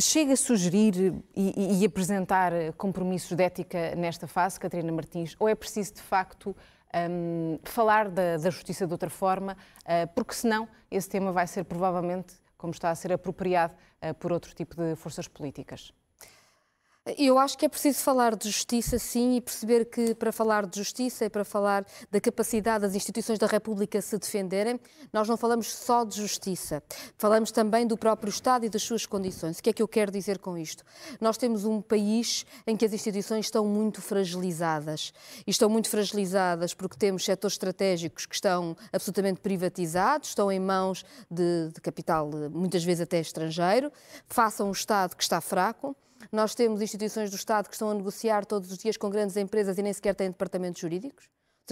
Chega 0.00 0.32
a 0.32 0.36
sugerir 0.36 1.12
e, 1.36 1.82
e, 1.82 1.84
apresentar 1.84 2.52
compromissos 2.78 3.36
de 3.36 3.44
ética 3.44 3.94
nesta 3.94 4.26
fase, 4.26 4.58
Catarina 4.58 4.90
Martins, 4.90 5.36
ou 5.38 5.46
é 5.46 5.54
preciso 5.54 5.92
de 5.94 6.00
facto 6.00 6.56
um, 7.10 7.58
falar 7.64 8.08
da, 8.08 8.38
da, 8.38 8.48
justiça 8.48 8.86
de 8.86 8.92
outra 8.92 9.10
forma, 9.10 9.58
uh, 9.82 10.08
porque 10.14 10.32
senão 10.32 10.66
esse 10.90 11.06
tema 11.06 11.32
vai 11.32 11.46
ser 11.46 11.64
provavelmente, 11.64 12.34
como 12.56 12.72
está 12.72 12.90
a 12.90 12.94
ser 12.94 13.12
apropriado 13.12 13.74
uh, 14.02 14.14
por 14.14 14.32
outro 14.32 14.54
tipo 14.54 14.74
de 14.74 14.96
forças 14.96 15.28
políticas? 15.28 15.92
Eu 17.06 17.38
acho 17.38 17.56
que 17.56 17.64
é 17.64 17.68
preciso 17.68 18.00
falar 18.00 18.36
de 18.36 18.50
justiça, 18.50 18.98
sim, 18.98 19.36
e 19.36 19.40
perceber 19.40 19.86
que 19.86 20.14
para 20.14 20.30
falar 20.30 20.66
de 20.66 20.78
justiça 20.78 21.24
e 21.24 21.30
para 21.30 21.46
falar 21.46 21.86
da 22.10 22.20
capacidade 22.20 22.82
das 22.82 22.94
instituições 22.94 23.38
da 23.38 23.46
República 23.46 24.02
se 24.02 24.18
defenderem, 24.18 24.78
nós 25.10 25.26
não 25.26 25.38
falamos 25.38 25.72
só 25.72 26.04
de 26.04 26.16
justiça, 26.16 26.82
falamos 27.16 27.50
também 27.50 27.86
do 27.86 27.96
próprio 27.96 28.28
Estado 28.28 28.66
e 28.66 28.68
das 28.68 28.82
suas 28.82 29.06
condições. 29.06 29.58
O 29.58 29.62
que 29.62 29.70
é 29.70 29.72
que 29.72 29.82
eu 29.82 29.88
quero 29.88 30.12
dizer 30.12 30.38
com 30.38 30.58
isto? 30.58 30.84
Nós 31.18 31.38
temos 31.38 31.64
um 31.64 31.80
país 31.80 32.44
em 32.66 32.76
que 32.76 32.84
as 32.84 32.92
instituições 32.92 33.46
estão 33.46 33.64
muito 33.64 34.02
fragilizadas. 34.02 35.14
E 35.46 35.50
estão 35.50 35.70
muito 35.70 35.88
fragilizadas 35.88 36.74
porque 36.74 36.98
temos 36.98 37.24
setores 37.24 37.54
estratégicos 37.54 38.26
que 38.26 38.34
estão 38.34 38.76
absolutamente 38.92 39.40
privatizados, 39.40 40.28
estão 40.28 40.52
em 40.52 40.60
mãos 40.60 41.02
de, 41.30 41.70
de 41.72 41.80
capital, 41.80 42.30
muitas 42.52 42.84
vezes 42.84 43.00
até 43.00 43.20
estrangeiro, 43.20 43.90
façam 44.28 44.68
um 44.68 44.72
Estado 44.72 45.16
que 45.16 45.22
está 45.22 45.40
fraco. 45.40 45.96
Nós 46.30 46.54
temos 46.54 46.82
instituições 46.82 47.30
do 47.30 47.36
Estado 47.36 47.68
que 47.68 47.74
estão 47.74 47.90
a 47.90 47.94
negociar 47.94 48.44
todos 48.44 48.70
os 48.70 48.78
dias 48.78 48.96
com 48.96 49.08
grandes 49.10 49.36
empresas 49.36 49.78
e 49.78 49.82
nem 49.82 49.92
sequer 49.92 50.14
têm 50.14 50.30
departamentos 50.30 50.80
jurídicos. 50.80 51.28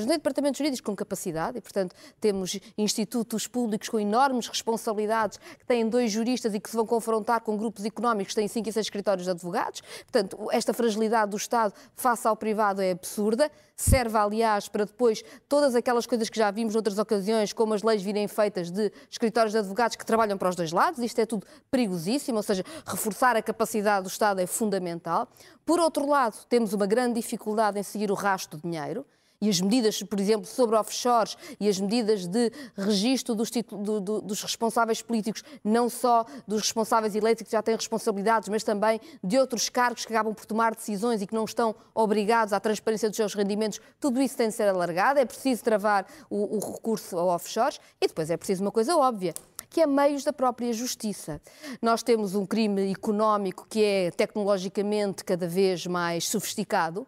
Não 0.07 0.15
é 0.15 0.17
departamentos 0.17 0.59
jurídicos 0.59 0.81
com 0.81 0.95
capacidade 0.95 1.59
e, 1.59 1.61
portanto, 1.61 1.95
temos 2.21 2.59
institutos 2.77 3.47
públicos 3.47 3.89
com 3.89 3.99
enormes 3.99 4.49
responsabilidades 4.49 5.39
que 5.59 5.65
têm 5.67 5.89
dois 5.89 6.11
juristas 6.11 6.55
e 6.55 6.61
que 6.61 6.69
se 6.69 6.77
vão 6.77 6.87
confrontar 6.87 7.41
com 7.41 7.57
grupos 7.57 7.85
económicos 7.85 8.35
que 8.35 8.41
têm 8.41 8.49
cinco 8.49 8.69
e 8.69 8.73
seis 8.73 8.87
escritórios 8.87 9.25
de 9.25 9.31
advogados. 9.31 9.83
Portanto, 10.11 10.49
esta 10.53 10.73
fragilidade 10.73 11.31
do 11.31 11.37
Estado 11.37 11.73
face 11.95 12.27
ao 12.27 12.37
privado 12.37 12.81
é 12.81 12.93
absurda. 12.93 13.51
Serve, 13.77 14.19
aliás, 14.19 14.69
para 14.69 14.85
depois 14.85 15.23
todas 15.49 15.77
aquelas 15.77 16.05
coisas 16.05 16.29
que 16.29 16.37
já 16.37 16.51
vimos 16.51 16.75
noutras 16.75 16.99
ocasiões, 16.99 17.53
como 17.53 17.75
as 17.75 17.83
leis 17.85 18.03
virem 18.03 18.27
feitas 18.27 18.73
de 18.73 18.93
escritórios 19.09 19.53
de 19.53 19.59
advogados 19.59 19.97
que 19.97 20.05
trabalham 20.05 20.37
para 20.37 20.49
os 20.49 20.57
dois 20.57 20.73
lados. 20.73 20.99
Isto 21.01 21.21
é 21.21 21.27
tudo 21.27 21.47
perigosíssimo, 21.71 22.39
ou 22.39 22.43
seja, 22.43 22.65
reforçar 22.85 23.37
a 23.37 23.43
capacidade 23.43 24.03
do 24.03 24.09
Estado 24.09 24.41
é 24.41 24.47
fundamental. 24.47 25.29
Por 25.65 25.79
outro 25.79 26.09
lado, 26.09 26.45
temos 26.49 26.73
uma 26.73 26.87
grande 26.87 27.21
dificuldade 27.21 27.79
em 27.79 27.83
seguir 27.83 28.11
o 28.11 28.15
rastro 28.15 28.59
do 28.59 28.63
dinheiro 28.63 29.07
e 29.41 29.49
as 29.49 29.61
medidas, 29.61 30.03
por 30.03 30.19
exemplo, 30.19 30.47
sobre 30.47 30.77
offshores 30.77 31.37
e 31.61 31.69
as 31.69 31.79
medidas 31.79 32.27
de 32.27 32.51
registro 32.77 33.35
dos, 33.35 33.51
do, 33.51 34.01
do, 34.01 34.21
dos 34.21 34.43
responsáveis 34.43 35.01
políticos, 35.01 35.43
não 35.63 35.89
só 35.89 36.25
dos 36.47 36.63
responsáveis 36.63 37.15
eleitos 37.15 37.45
que 37.45 37.53
já 37.53 37.63
têm 37.63 37.77
responsabilidades, 37.77 38.49
mas 38.49 38.65
também 38.65 39.01
de 39.23 39.39
outros 39.39 39.69
cargos 39.69 40.05
que 40.05 40.13
acabam 40.13 40.35
por 40.35 40.45
tomar 40.45 40.75
decisões 40.75 41.23
e 41.23 41.27
que 41.27 41.35
não 41.35 41.45
estão 41.45 41.75
obrigados 41.95 42.53
à 42.53 42.61
transparência 42.61 43.09
dos 43.09 43.17
seus 43.17 43.35
rendimentos, 43.35 43.81
tudo 44.01 44.21
isso 44.21 44.37
tem 44.37 44.49
de 44.49 44.55
ser 44.55 44.69
alargado. 44.69 45.21
É 45.21 45.25
preciso 45.25 45.63
travar 45.63 46.07
o, 46.29 46.57
o 46.57 46.73
recurso 46.73 47.19
a 47.19 47.25
offshores 47.25 47.81
e 48.01 48.09
depois 48.09 48.31
é 48.31 48.37
preciso 48.37 48.63
uma 48.63 48.73
coisa 48.73 48.97
óbvia 48.97 49.35
que 49.71 49.83
é 49.83 49.87
meios 49.87 50.25
da 50.25 50.33
própria 50.33 50.73
justiça. 50.73 51.41
Nós 51.83 52.03
temos 52.03 52.35
um 52.35 52.47
crime 52.47 52.91
económico 52.91 53.67
que 53.69 53.85
é 53.85 54.11
tecnologicamente 54.11 55.23
cada 55.23 55.47
vez 55.47 55.87
mais 55.87 56.27
sofisticado, 56.27 57.07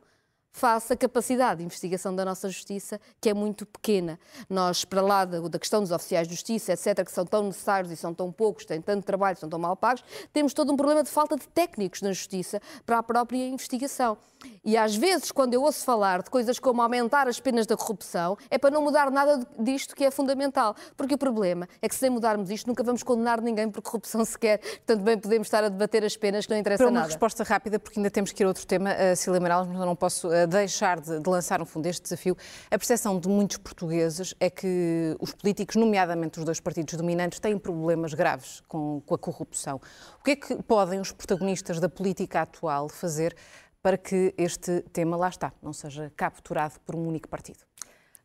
face 0.52 0.92
à 0.92 0.96
capacidade 0.96 1.58
de 1.58 1.64
investigação 1.64 2.14
da 2.14 2.24
nossa 2.24 2.48
justiça, 2.48 3.00
que 3.20 3.28
é 3.28 3.34
muito 3.34 3.64
pequena. 3.66 4.18
Nós, 4.48 4.84
para 4.84 5.00
lá 5.00 5.24
da, 5.24 5.58
questão 5.58 5.80
dos 5.80 5.90
oficiais 5.90 6.26
de 6.26 6.34
justiça, 6.34 6.72
etc., 6.72 7.04
que 7.04 7.12
são 7.12 7.24
tão 7.24 7.44
necessários 7.44 7.92
e 7.92 7.96
são 7.96 8.12
tão 8.12 8.32
poucos, 8.32 8.64
têm 8.64 8.80
tanto 8.80 9.04
trabalho, 9.04 9.36
são 9.36 9.48
tão 9.48 9.58
mal 9.58 9.76
pagos, 9.76 10.04
temos 10.32 10.52
todo 10.52 10.72
um 10.72 10.76
problema 10.76 11.02
de 11.02 11.10
falta 11.10 11.36
de 11.36 11.46
técnicos 11.48 12.02
na 12.02 12.12
justiça 12.12 12.60
para 12.84 12.98
a 12.98 13.02
própria 13.02 13.46
investigação. 13.46 14.18
E 14.64 14.76
às 14.76 14.94
vezes, 14.94 15.32
quando 15.32 15.54
eu 15.54 15.62
ouço 15.62 15.84
falar 15.84 16.22
de 16.22 16.30
coisas 16.30 16.58
como 16.58 16.82
aumentar 16.82 17.28
as 17.28 17.40
penas 17.40 17.66
da 17.66 17.76
corrupção, 17.76 18.36
é 18.50 18.58
para 18.58 18.70
não 18.70 18.82
mudar 18.82 19.10
nada 19.10 19.46
disto 19.58 19.94
que 19.94 20.04
é 20.04 20.10
fundamental. 20.10 20.74
Porque 20.96 21.14
o 21.14 21.18
problema 21.18 21.68
é 21.80 21.88
que, 21.88 21.94
sem 21.94 22.10
mudarmos 22.10 22.50
isto, 22.50 22.66
nunca 22.66 22.82
vamos 22.82 23.02
condenar 23.02 23.40
ninguém 23.40 23.70
por 23.70 23.82
corrupção 23.82 24.24
sequer. 24.26 24.58
Portanto, 24.58 25.02
bem 25.02 25.18
podemos 25.18 25.46
estar 25.46 25.64
a 25.64 25.68
debater 25.68 26.04
as 26.04 26.16
penas 26.16 26.46
que 26.46 26.52
não 26.52 26.58
interessa 26.58 26.84
para 26.84 26.90
nada. 26.90 27.04
uma 27.04 27.08
resposta 27.08 27.42
rápida, 27.44 27.78
porque 27.78 27.98
ainda 27.98 28.10
temos 28.10 28.32
que 28.32 28.42
ir 28.42 28.44
a 28.44 28.48
outro 28.48 28.66
tema, 28.66 28.90
uh, 28.90 29.36
Amaral, 29.36 29.64
mas 29.66 29.78
eu 29.78 29.86
não 29.86 29.96
posso 29.96 30.28
uh, 30.28 30.42
a 30.42 30.46
deixar 30.46 31.00
de, 31.00 31.20
de 31.20 31.30
lançar, 31.30 31.58
no 31.58 31.66
fundo, 31.66 31.86
este 31.86 32.02
desafio, 32.02 32.36
a 32.70 32.78
percepção 32.78 33.18
de 33.18 33.28
muitos 33.28 33.56
portugueses 33.56 34.34
é 34.40 34.50
que 34.50 35.16
os 35.20 35.32
políticos, 35.32 35.76
nomeadamente 35.76 36.38
os 36.38 36.44
dois 36.44 36.60
partidos 36.60 36.94
dominantes, 36.94 37.38
têm 37.38 37.58
problemas 37.58 38.14
graves 38.14 38.62
com, 38.68 39.00
com 39.06 39.14
a 39.14 39.18
corrupção. 39.18 39.80
O 40.20 40.24
que 40.24 40.32
é 40.32 40.36
que 40.36 40.62
podem 40.62 41.00
os 41.00 41.12
protagonistas 41.12 41.80
da 41.80 41.88
política 41.88 42.42
atual 42.42 42.88
fazer 42.88 43.34
para 43.82 43.96
que 43.96 44.34
este 44.36 44.82
tema, 44.92 45.16
lá 45.16 45.28
está, 45.28 45.52
não 45.62 45.72
seja 45.72 46.12
capturado 46.16 46.78
por 46.80 46.94
um 46.94 47.06
único 47.06 47.28
partido? 47.28 47.60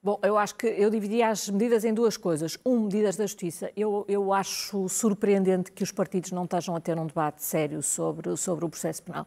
Bom, 0.05 0.19
eu 0.21 0.37
acho 0.37 0.53
que 0.53 0.67
eu 0.67 0.91
dividia 0.91 1.29
as 1.29 1.49
medidas 1.49 1.83
em 1.83 1.91
duas 1.91 2.15
coisas. 2.15 2.59
Um, 2.63 2.81
medidas 2.81 3.15
da 3.15 3.25
justiça. 3.25 3.71
Eu, 3.75 4.05
eu 4.07 4.31
acho 4.31 4.87
surpreendente 4.87 5.71
que 5.71 5.81
os 5.81 5.91
partidos 5.91 6.31
não 6.31 6.43
estejam 6.43 6.75
a 6.75 6.79
ter 6.79 6.95
um 6.99 7.07
debate 7.07 7.41
sério 7.41 7.81
sobre, 7.81 8.37
sobre 8.37 8.65
o 8.65 8.69
processo 8.69 9.01
penal. 9.01 9.25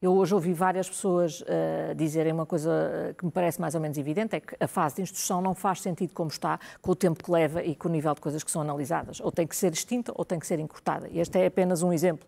Eu 0.00 0.14
hoje 0.14 0.32
ouvi 0.32 0.54
várias 0.54 0.88
pessoas 0.88 1.40
uh, 1.40 1.94
dizerem 1.96 2.32
uma 2.32 2.46
coisa 2.46 2.70
eh, 2.72 3.12
que 3.12 3.22
me 3.22 3.30
parece 3.30 3.60
mais 3.60 3.74
ou 3.74 3.82
menos 3.82 3.98
evidente, 3.98 4.34
é 4.34 4.40
que 4.40 4.56
a 4.58 4.66
fase 4.66 4.96
de 4.96 5.02
instrução 5.02 5.42
não 5.42 5.54
faz 5.54 5.82
sentido 5.82 6.14
como 6.14 6.30
está, 6.30 6.58
com 6.80 6.92
o 6.92 6.96
tempo 6.96 7.22
que 7.22 7.30
leva 7.30 7.62
e 7.62 7.74
com 7.74 7.88
o 7.88 7.90
nível 7.90 8.14
de 8.14 8.20
coisas 8.22 8.42
que 8.42 8.50
são 8.50 8.62
analisadas. 8.62 9.20
Ou 9.20 9.30
tem 9.30 9.46
que 9.46 9.54
ser 9.54 9.74
extinta 9.74 10.10
ou 10.14 10.24
tem 10.24 10.38
que 10.38 10.46
ser 10.46 10.58
encurtada. 10.58 11.06
E 11.10 11.18
este 11.20 11.38
é 11.38 11.46
apenas 11.46 11.82
um 11.82 11.92
exemplo. 11.92 12.26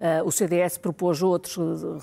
Uh, 0.00 0.24
o 0.24 0.30
CDS 0.30 0.78
propôs 0.78 1.22
outros 1.22 1.56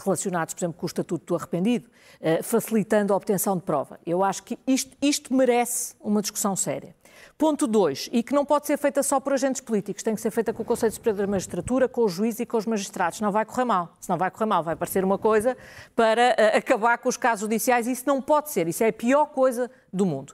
relacionados, 0.03 0.53
por 0.53 0.59
exemplo, 0.59 0.77
com 0.77 0.85
o 0.85 0.87
Estatuto 0.87 1.25
do 1.25 1.35
Arrependido, 1.35 1.89
uh, 2.19 2.43
facilitando 2.43 3.13
a 3.13 3.15
obtenção 3.15 3.55
de 3.55 3.63
prova. 3.63 3.97
Eu 4.05 4.21
acho 4.21 4.43
que 4.43 4.59
isto, 4.67 4.95
isto 5.01 5.33
merece 5.33 5.95
uma 6.01 6.21
discussão 6.21 6.57
séria. 6.57 6.93
Ponto 7.37 7.67
2, 7.67 8.09
e 8.11 8.23
que 8.23 8.33
não 8.33 8.45
pode 8.45 8.67
ser 8.67 8.77
feita 8.77 9.03
só 9.03 9.19
por 9.19 9.33
agentes 9.33 9.61
políticos, 9.61 10.03
tem 10.03 10.15
que 10.15 10.21
ser 10.21 10.31
feita 10.31 10.53
com 10.53 10.63
o 10.63 10.65
Conselho 10.65 10.91
Superior 10.91 11.17
da 11.17 11.27
Magistratura, 11.27 11.87
com 11.87 12.03
os 12.03 12.13
juízes 12.13 12.41
e 12.41 12.45
com 12.45 12.57
os 12.57 12.65
magistrados. 12.65 13.19
Não 13.19 13.31
vai 13.31 13.45
correr 13.45 13.65
mal. 13.65 13.93
Se 13.99 14.09
não 14.09 14.17
vai 14.17 14.31
correr 14.31 14.45
mal, 14.45 14.63
vai 14.63 14.75
parecer 14.75 15.03
uma 15.03 15.17
coisa 15.17 15.57
para 15.95 16.35
uh, 16.37 16.57
acabar 16.57 16.97
com 16.97 17.09
os 17.09 17.17
casos 17.17 17.41
judiciais. 17.41 17.87
Isso 17.87 18.03
não 18.05 18.21
pode 18.21 18.51
ser. 18.51 18.67
Isso 18.67 18.83
é 18.83 18.89
a 18.89 18.93
pior 18.93 19.27
coisa 19.27 19.69
do 19.91 20.05
mundo. 20.05 20.33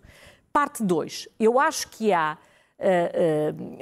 Parte 0.54 0.84
2, 0.84 1.30
eu 1.40 1.60
acho 1.60 1.88
que 1.90 2.12
há 2.12 2.38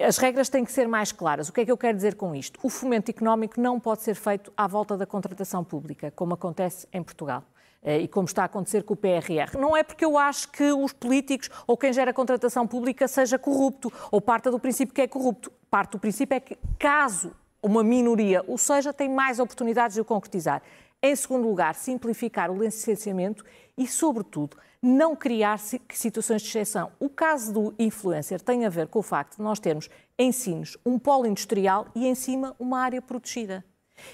as 0.06 0.18
regras 0.18 0.50
têm 0.50 0.66
que 0.66 0.72
ser 0.72 0.88
mais 0.88 1.12
claras. 1.12 1.48
O 1.48 1.54
que 1.54 1.62
é 1.62 1.66
que 1.66 1.72
eu 1.72 1.78
quero 1.78 1.96
dizer 1.96 2.16
com 2.16 2.36
isto? 2.36 2.60
O 2.62 2.70
fomento 2.70 3.10
económico 3.10 3.60
não 3.60 3.80
pode 3.80 4.02
ser 4.02 4.16
feito 4.16 4.52
à 4.58 4.68
volta 4.68 4.98
da 4.98 5.06
contratação 5.06 5.64
pública, 5.64 6.12
como 6.16 6.34
acontece 6.34 6.88
em 6.92 7.02
Portugal. 7.02 7.44
Uh, 7.82 7.92
e 8.02 8.08
como 8.10 8.26
está 8.26 8.42
a 8.42 8.46
acontecer 8.46 8.84
com 8.84 8.94
o 8.94 8.98
PRR. 8.98 9.58
Não 9.58 9.76
é 9.76 9.84
porque 9.84 10.04
eu 10.04 10.18
acho 10.18 10.52
que 10.52 10.70
os 10.74 10.92
políticos 10.92 11.50
ou 11.66 11.78
quem 11.78 11.94
gera 11.94 12.12
contratação 12.12 12.68
pública 12.68 13.08
seja 13.08 13.40
corrupto, 13.40 13.90
ou 14.12 14.20
parta 14.20 14.52
do 14.52 14.60
princípio 14.60 14.94
que 14.94 15.00
é 15.00 15.08
corrupto. 15.08 15.50
Parte 15.72 15.92
do 15.92 16.00
princípio 16.00 16.36
é 16.36 16.42
que, 16.42 16.58
caso 16.78 17.32
uma 17.64 17.82
minoria 17.82 18.44
o 18.48 18.58
seja, 18.58 18.92
tem 18.92 19.08
mais 19.08 19.40
oportunidades 19.40 19.96
de 19.96 20.02
o 20.02 20.06
concretizar. 20.06 20.62
Em 21.02 21.16
segundo 21.16 21.48
lugar, 21.48 21.76
simplificar 21.76 22.52
o 22.52 22.62
licenciamento 22.62 23.46
e, 23.80 23.88
sobretudo, 23.88 24.58
não 24.82 25.16
criar 25.16 25.58
situações 25.58 26.42
de 26.42 26.50
exceção. 26.50 26.92
O 27.00 27.10
caso 27.10 27.54
do 27.54 27.74
influencer 27.80 28.42
tem 28.42 28.66
a 28.66 28.70
ver 28.70 28.88
com 28.88 29.00
o 29.00 29.04
facto 29.04 29.38
de 29.38 29.42
nós 29.42 29.60
termos 29.60 29.90
ensinos, 30.18 30.78
um 30.86 31.00
polo 31.00 31.26
industrial 31.26 31.88
e, 31.96 32.06
em 32.06 32.14
cima, 32.14 32.54
uma 32.60 32.80
área 32.80 33.02
protegida. 33.02 33.64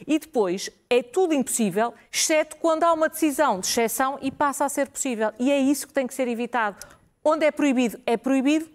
E 0.08 0.18
depois 0.18 0.70
é 0.90 1.04
tudo 1.04 1.34
impossível, 1.34 1.94
exceto 2.12 2.58
quando 2.58 2.84
há 2.84 2.94
uma 2.94 3.10
decisão 3.10 3.60
de 3.60 3.68
exceção 3.68 4.18
e 4.22 4.32
passa 4.32 4.66
a 4.66 4.70
ser 4.70 4.88
possível. 4.88 5.32
E 5.40 5.52
é 5.52 5.60
isso 5.60 5.88
que 5.88 5.94
tem 5.94 6.08
que 6.08 6.14
ser 6.14 6.28
evitado. 6.28 6.78
Onde 7.24 7.46
é 7.46 7.52
proibido, 7.52 8.00
é 8.06 8.16
proibido, 8.16 8.70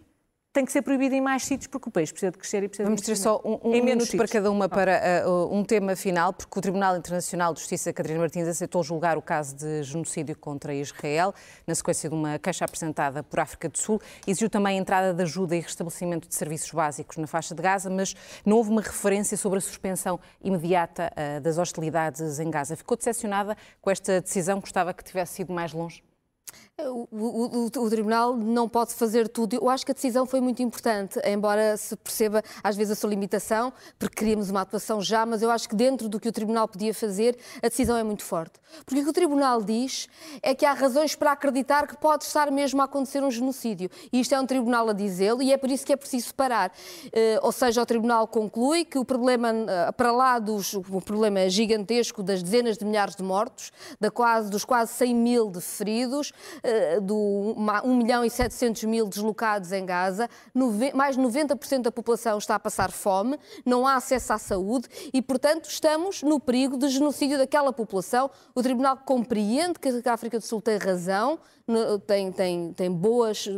tem 0.52 0.64
que 0.64 0.72
ser 0.72 0.82
proibido 0.82 1.14
em 1.14 1.20
mais 1.20 1.44
sítios, 1.44 1.68
porque 1.68 1.88
o 1.88 1.92
país 1.92 2.10
precisa 2.10 2.32
de 2.32 2.38
crescer 2.38 2.64
e 2.64 2.68
precisa 2.68 2.84
Vamos 2.84 3.00
de 3.00 3.06
ter 3.06 3.16
só 3.16 3.40
um, 3.44 3.70
um 3.70 4.16
para 4.16 4.26
cada 4.26 4.50
uma 4.50 4.68
para 4.68 5.24
uh, 5.24 5.54
um 5.54 5.64
tema 5.64 5.94
final, 5.94 6.32
porque 6.32 6.58
o 6.58 6.60
Tribunal 6.60 6.96
Internacional 6.96 7.54
de 7.54 7.60
Justiça, 7.60 7.92
Catarina 7.92 8.18
Martins, 8.18 8.48
aceitou 8.48 8.82
julgar 8.82 9.16
o 9.16 9.22
caso 9.22 9.54
de 9.54 9.84
genocídio 9.84 10.36
contra 10.36 10.74
Israel, 10.74 11.32
na 11.66 11.74
sequência 11.74 12.08
de 12.08 12.16
uma 12.16 12.36
queixa 12.38 12.64
apresentada 12.64 13.22
por 13.22 13.38
África 13.38 13.68
do 13.68 13.78
Sul. 13.78 14.00
Exigiu 14.26 14.50
também 14.50 14.76
a 14.76 14.80
entrada 14.80 15.14
de 15.14 15.22
ajuda 15.22 15.54
e 15.54 15.60
restabelecimento 15.60 16.26
de 16.28 16.34
serviços 16.34 16.70
básicos 16.72 17.16
na 17.16 17.28
faixa 17.28 17.54
de 17.54 17.62
Gaza, 17.62 17.88
mas 17.88 18.14
não 18.44 18.56
houve 18.56 18.70
uma 18.70 18.82
referência 18.82 19.36
sobre 19.36 19.58
a 19.58 19.62
suspensão 19.62 20.18
imediata 20.42 21.12
uh, 21.12 21.40
das 21.40 21.58
hostilidades 21.58 22.40
em 22.40 22.50
Gaza. 22.50 22.74
Ficou 22.74 22.96
decepcionada 22.96 23.56
com 23.80 23.90
esta 23.90 24.20
decisão, 24.20 24.58
gostava 24.58 24.92
que 24.92 25.04
tivesse 25.04 25.34
sido 25.34 25.52
mais 25.52 25.72
longe? 25.72 26.02
O, 26.88 27.08
o, 27.12 27.66
o, 27.66 27.90
Tribunal 27.90 28.36
não 28.36 28.68
pode 28.68 28.94
fazer 28.94 29.28
tudo. 29.28 29.54
Eu 29.54 29.68
acho 29.68 29.84
que 29.84 29.92
a 29.92 29.94
decisão 29.94 30.24
foi 30.24 30.40
muito 30.40 30.62
importante, 30.62 31.20
embora 31.26 31.76
se 31.76 31.94
perceba 31.96 32.42
às 32.62 32.76
vezes 32.76 32.92
a 32.92 32.94
sua 32.94 33.10
limitação, 33.10 33.72
porque 33.98 34.16
queríamos 34.16 34.50
uma 34.50 34.62
atuação 34.62 35.00
já, 35.00 35.26
mas 35.26 35.42
eu 35.42 35.50
acho 35.50 35.68
que 35.68 35.76
dentro 35.76 36.08
do 36.08 36.18
que 36.18 36.28
o 36.28 36.32
Tribunal 36.32 36.66
podia 36.66 36.94
fazer, 36.94 37.36
a 37.62 37.68
decisão 37.68 37.96
é 37.96 38.02
muito 38.02 38.24
forte. 38.24 38.58
Porque 38.86 39.00
o 39.00 39.04
que 39.04 39.10
o 39.10 39.12
Tribunal 39.12 39.62
diz 39.62 40.08
é 40.42 40.54
que 40.54 40.64
há 40.64 40.72
razões 40.72 41.14
para 41.14 41.32
acreditar 41.32 41.86
que 41.86 41.96
pode 41.96 42.24
estar 42.24 42.50
mesmo 42.50 42.80
a 42.80 42.84
acontecer 42.84 43.22
um 43.22 43.30
genocídio. 43.30 43.90
E 44.12 44.20
isto 44.20 44.34
é 44.34 44.40
um 44.40 44.46
Tribunal 44.46 44.88
a 44.88 44.92
dizê-lo 44.92 45.42
e 45.42 45.52
é 45.52 45.58
por 45.58 45.70
isso 45.70 45.84
que 45.84 45.92
é 45.92 45.96
preciso 45.96 46.34
parar. 46.34 46.70
Uh, 47.06 47.10
ou 47.42 47.52
seja, 47.52 47.82
o 47.82 47.86
Tribunal 47.86 48.26
conclui 48.26 48.84
que 48.84 48.98
o 48.98 49.04
problema, 49.04 49.52
uh, 49.52 49.92
para 49.92 50.12
lá 50.12 50.38
dos, 50.38 50.72
o 50.74 51.00
problema 51.02 51.48
gigantesco 51.48 52.22
das 52.22 52.42
dezenas 52.42 52.78
de 52.78 52.84
milhares 52.84 53.16
de 53.16 53.22
mortos, 53.22 53.70
da 54.00 54.10
quase, 54.10 54.50
dos 54.50 54.64
quase 54.64 54.92
100 54.94 55.14
mil 55.14 55.50
de 55.50 55.60
feridos, 55.60 56.29
uh, 56.30 57.00
do 57.00 57.54
1 57.84 57.96
milhão 57.96 58.24
e 58.24 58.30
700 58.30 58.84
mil 58.84 59.06
deslocados 59.06 59.72
em 59.72 59.84
Gaza, 59.84 60.28
mais 60.94 61.16
de 61.16 61.22
90% 61.22 61.82
da 61.82 61.92
população 61.92 62.38
está 62.38 62.54
a 62.54 62.60
passar 62.60 62.90
fome, 62.90 63.38
não 63.64 63.86
há 63.86 63.96
acesso 63.96 64.32
à 64.32 64.38
saúde 64.38 64.88
e, 65.12 65.20
portanto, 65.20 65.68
estamos 65.68 66.22
no 66.22 66.40
perigo 66.40 66.76
de 66.76 66.88
genocídio 66.88 67.38
daquela 67.38 67.72
população. 67.72 68.30
O 68.54 68.62
Tribunal 68.62 68.96
compreende 68.96 69.78
que 69.78 69.88
a 70.08 70.12
África 70.12 70.38
do 70.38 70.44
Sul 70.44 70.60
tem 70.60 70.76
razão, 70.76 71.38
tem, 72.06 72.32
tem, 72.32 72.72
tem, 72.72 72.90
boas, 72.90 73.48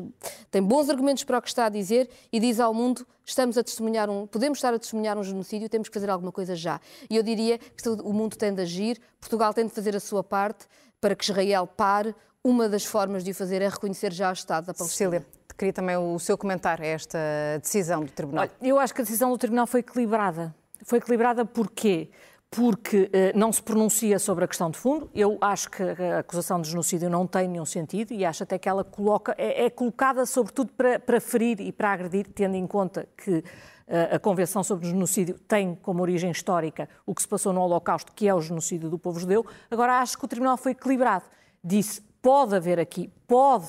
tem 0.51 0.63
bons 0.63 0.91
argumentos 0.91 1.25
para 1.25 1.39
o 1.39 1.43
que 1.43 1.49
está 1.49 1.67
a 1.67 1.69
dizer 1.69 2.11
e 2.33 2.39
diz 2.39 2.61
ao 2.61 2.75
mundo 2.75 3.07
estamos 3.25 3.57
a 3.57 3.63
testemunhar 3.63 4.11
um, 4.11 4.27
podemos 4.27 4.59
estar 4.59 4.75
a 4.75 4.79
testemunhar 4.79 5.17
um 5.17 5.23
genocídio, 5.23 5.69
temos 5.69 5.89
que 5.89 5.95
fazer 5.95 6.11
alguma 6.11 6.33
coisa 6.33 6.55
já. 6.55 6.81
E 7.09 7.17
eu 7.17 7.23
diria 7.23 7.59
que 7.59 7.89
o 7.89 8.13
mundo 8.13 8.37
tem 8.37 8.53
de 8.55 8.63
agir, 8.63 9.01
Portugal 9.21 9.55
tem 9.55 9.67
de 9.67 9.73
fazer 9.73 9.97
a 9.97 10.01
sua 10.01 10.23
parte 10.23 10.67
para 11.01 11.15
que 11.17 11.25
Israel 11.25 11.67
pare 11.67 12.15
uma 12.45 12.69
das 12.69 12.85
formas 12.85 13.23
de 13.23 13.31
o 13.31 13.35
fazer 13.35 13.63
é 13.63 13.69
reconhecer 13.69 14.13
já 14.13 14.31
o 14.31 14.33
Estado 14.33 14.67
da 14.67 14.75
Palestina. 14.75 15.11
Cecília, 15.11 15.27
queria 15.57 15.73
também 15.73 15.97
o 15.97 16.19
seu 16.19 16.37
comentário 16.37 16.85
a 16.85 16.89
esta 16.89 17.19
decisão 17.61 18.05
do 18.05 18.11
Tribunal. 18.11 18.45
Olha, 18.45 18.69
eu 18.69 18.79
acho 18.79 18.93
que 18.93 19.01
a 19.01 19.05
decisão 19.05 19.31
do 19.31 19.39
Tribunal 19.39 19.67
foi 19.67 19.81
equilibrada. 19.81 20.55
Foi 20.85 20.99
equilibrada 20.99 21.45
porquê? 21.45 22.11
Porque 22.51 23.09
eh, 23.13 23.33
não 23.35 23.53
se 23.53 23.63
pronuncia 23.63 24.19
sobre 24.19 24.45
a 24.45 24.49
questão 24.49 24.71
de 24.71 24.77
fundo. 24.77 25.09
Eu 25.15 25.39
acho 25.41 25.71
que 25.71 25.83
a 25.83 26.19
acusação 26.19 26.61
de 26.61 26.69
genocídio 26.69 27.09
não 27.09 27.27
tem 27.27 27.49
nenhum 27.49 27.65
sentido 27.65 28.13
e 28.13 28.25
acho 28.25 28.43
até 28.43 28.59
que 28.59 28.69
ela 28.69 28.85
coloca, 28.85 29.35
é, 29.39 29.67
é 29.67 29.71
colocada 29.71 30.27
sobretudo 30.27 30.73
para, 30.73 30.99
para 30.99 31.21
ferir 31.21 31.61
e 31.61 31.73
para 31.73 31.93
agredir, 31.93 32.27
tendo 32.35 32.57
em 32.57 32.67
conta 32.67 33.09
que 33.17 33.45
eh, 33.87 34.17
a 34.17 34.19
Convenção 34.19 34.65
sobre 34.65 34.87
o 34.87 34.91
Genocídio 34.91 35.39
tem 35.47 35.77
como 35.77 36.03
origem 36.03 36.31
histórica 36.31 36.89
o 37.07 37.15
que 37.15 37.23
se 37.23 37.29
passou 37.29 37.53
no 37.53 37.61
Holocausto, 37.61 38.13
que 38.13 38.27
é 38.29 38.35
o 38.35 38.41
genocídio 38.41 38.91
do 38.91 38.99
povo 38.99 39.21
judeu. 39.21 39.47
Agora, 39.71 40.01
acho 40.01 40.19
que 40.19 40.25
o 40.25 40.29
Tribunal 40.29 40.57
foi 40.57 40.73
equilibrado. 40.73 41.25
Disse 41.65 42.03
pode 42.23 42.55
haver 42.55 42.79
aqui, 42.79 43.11
pode 43.27 43.67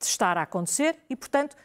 estar 0.00 0.36
a 0.36 0.42
acontecer 0.42 0.96
e, 1.08 1.16
portanto, 1.16 1.56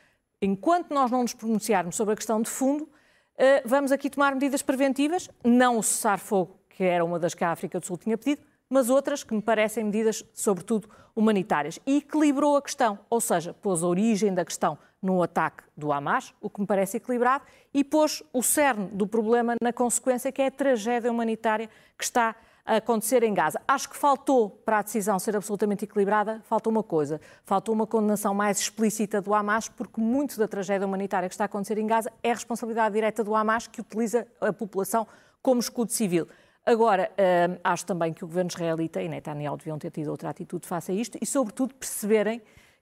enquanto 0.41 0.91
nós 0.91 1.11
não 1.11 1.21
nos 1.21 1.33
pronunciarmos 1.33 1.95
sobre 1.95 2.13
a 2.13 2.15
questão 2.15 2.41
de 2.41 2.49
fundo, 2.49 2.89
eh, 3.37 3.61
vamos 3.65 3.91
aqui 3.91 4.09
tomar 4.09 4.33
medidas 4.33 4.61
preventivas, 4.61 5.29
não 5.43 5.77
o 5.77 5.83
cessar-fogo, 5.83 6.57
que 6.69 6.83
era 6.83 7.03
uma 7.03 7.19
das 7.19 7.33
que 7.33 7.43
a 7.43 7.51
África 7.51 7.79
do 7.79 7.85
Sul 7.85 7.97
tinha 7.97 8.17
pedido, 8.17 8.41
mas 8.69 8.89
outras 8.89 9.23
que 9.23 9.33
me 9.33 9.41
parecem 9.41 9.83
medidas, 9.83 10.23
sobretudo, 10.33 10.89
humanitárias. 11.13 11.77
E 11.85 11.97
equilibrou 11.97 12.55
a 12.55 12.61
questão, 12.61 12.97
ou 13.09 13.19
seja, 13.19 13.53
pôs 13.53 13.83
a 13.83 13.87
origem 13.87 14.33
da 14.33 14.45
questão 14.45 14.77
no 15.01 15.21
ataque 15.21 15.63
do 15.75 15.91
Hamas, 15.91 16.33
o 16.39 16.49
que 16.49 16.61
me 16.61 16.67
parece 16.67 16.97
equilibrado, 16.97 17.43
e 17.73 17.83
pôs 17.83 18.23
o 18.31 18.41
cerne 18.41 18.87
do 18.87 19.05
problema 19.05 19.55
na 19.61 19.73
consequência, 19.73 20.31
que 20.31 20.41
é 20.41 20.47
a 20.47 20.51
tragédia 20.51 21.11
humanitária 21.11 21.69
que 21.97 22.03
está 22.03 22.29
a 22.29 22.35
acontecer 22.77 23.23
em 23.23 23.33
Gaza. 23.33 23.61
Acho 23.67 23.89
que 23.89 23.97
faltou, 23.97 24.49
para 24.49 24.79
a 24.79 24.81
decisão 24.81 25.19
ser 25.19 25.35
absolutamente 25.35 25.85
equilibrada, 25.85 26.41
faltou 26.43 26.71
uma 26.71 26.83
coisa. 26.83 27.19
Faltou 27.43 27.73
uma 27.75 27.85
condenação 27.85 28.33
mais 28.33 28.59
explícita 28.59 29.21
do 29.21 29.33
Hamas, 29.33 29.67
porque 29.67 29.99
muito 29.99 30.37
da 30.37 30.47
tragédia 30.47 30.87
humanitária 30.87 31.27
que 31.27 31.33
está 31.33 31.43
a 31.43 31.45
acontecer 31.45 31.77
em 31.77 31.87
Gaza 31.87 32.11
é 32.23 32.29
responsabilidade 32.29 32.93
direta 32.93 33.23
do 33.23 33.35
Hamas, 33.35 33.67
que 33.67 33.81
utiliza 33.81 34.27
a 34.39 34.53
população 34.53 35.07
como 35.41 35.59
escudo 35.59 35.91
civil. 35.91 36.27
Agora, 36.65 37.11
hum, 37.11 37.57
acho 37.63 37.85
também 37.85 38.13
que 38.13 38.23
o 38.23 38.27
governo 38.27 38.49
israelita 38.49 39.01
e 39.01 39.09
Netanyahu 39.09 39.57
deviam 39.57 39.79
ter 39.79 39.89
tido 39.89 40.09
outra 40.09 40.29
atitude 40.29 40.67
face 40.67 40.91
a 40.91 40.95
isto 40.95 41.17
e, 41.19 41.25
sobretudo, 41.25 41.73
perceberem 41.73 42.41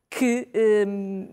que 0.09 0.49
hum, 0.85 1.31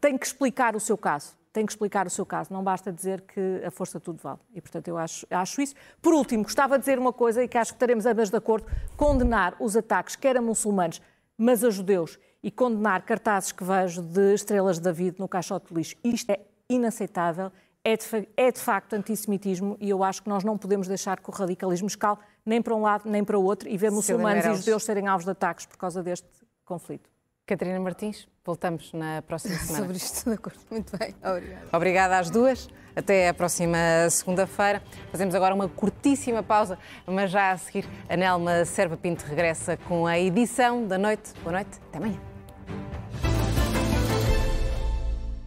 tem 0.00 0.16
que 0.16 0.26
explicar 0.26 0.74
o 0.74 0.80
seu 0.80 0.96
caso 0.96 1.36
tem 1.52 1.66
que 1.66 1.72
explicar 1.72 2.06
o 2.06 2.10
seu 2.10 2.24
caso, 2.24 2.52
não 2.52 2.64
basta 2.64 2.90
dizer 2.90 3.20
que 3.22 3.62
a 3.64 3.70
força 3.70 4.00
tudo 4.00 4.18
vale. 4.22 4.38
E, 4.54 4.60
portanto, 4.60 4.88
eu 4.88 4.96
acho, 4.96 5.26
acho 5.30 5.60
isso. 5.60 5.74
Por 6.00 6.14
último, 6.14 6.44
gostava 6.44 6.78
de 6.78 6.80
dizer 6.80 6.98
uma 6.98 7.12
coisa 7.12 7.44
e 7.44 7.48
que 7.48 7.58
acho 7.58 7.72
que 7.72 7.76
estaremos 7.76 8.06
ambas 8.06 8.30
de 8.30 8.36
acordo: 8.36 8.66
condenar 8.96 9.54
os 9.60 9.76
ataques, 9.76 10.16
quer 10.16 10.36
a 10.36 10.42
muçulmanos, 10.42 11.00
mas 11.36 11.62
a 11.62 11.70
judeus, 11.70 12.18
e 12.42 12.50
condenar 12.50 13.02
cartazes 13.02 13.52
que 13.52 13.62
vejo 13.62 14.00
de 14.02 14.34
estrelas 14.34 14.76
de 14.76 14.82
David 14.82 15.16
no 15.18 15.28
caixote 15.28 15.68
de 15.68 15.74
lixo. 15.74 15.96
Isto 16.02 16.30
é 16.30 16.40
inaceitável, 16.68 17.52
é 17.84 17.96
de, 17.96 18.28
é 18.36 18.50
de 18.50 18.58
facto 18.58 18.94
antissemitismo 18.94 19.76
e 19.80 19.90
eu 19.90 20.02
acho 20.02 20.22
que 20.22 20.28
nós 20.28 20.44
não 20.44 20.56
podemos 20.56 20.88
deixar 20.88 21.20
que 21.20 21.28
o 21.28 21.32
radicalismo 21.32 21.88
escale 21.88 22.18
nem 22.46 22.62
para 22.62 22.74
um 22.74 22.82
lado 22.82 23.08
nem 23.08 23.22
para 23.22 23.38
o 23.38 23.44
outro, 23.44 23.68
e 23.68 23.76
ver 23.76 23.90
muçulmanos 23.90 24.44
e 24.44 24.54
judeus 24.54 24.84
serem 24.84 25.06
alvos 25.06 25.24
de 25.24 25.32
ataques 25.32 25.66
por 25.66 25.76
causa 25.76 26.02
deste 26.02 26.28
conflito. 26.64 27.11
Catarina 27.52 27.78
Martins, 27.78 28.26
voltamos 28.44 28.92
na 28.94 29.20
próxima 29.20 29.54
semana. 29.60 29.84
Sobre 29.84 29.96
isto, 29.98 30.30
de 30.30 30.36
acordo. 30.36 30.58
Muito 30.70 30.96
bem, 30.96 31.14
obrigada. 31.22 31.68
Obrigada 31.72 32.18
às 32.18 32.30
duas. 32.30 32.68
Até 32.96 33.28
a 33.28 33.34
próxima 33.34 33.76
segunda-feira. 34.10 34.82
Fazemos 35.10 35.34
agora 35.34 35.54
uma 35.54 35.68
curtíssima 35.68 36.42
pausa, 36.42 36.78
mas 37.06 37.30
já 37.30 37.50
a 37.52 37.58
seguir 37.58 37.86
a 38.08 38.16
Nelma 38.16 38.64
Serva 38.64 38.96
Pinto 38.96 39.24
regressa 39.26 39.76
com 39.76 40.06
a 40.06 40.18
edição 40.18 40.86
da 40.86 40.96
noite. 40.96 41.32
Boa 41.42 41.52
noite, 41.52 41.78
até 41.88 41.98
amanhã. 41.98 42.31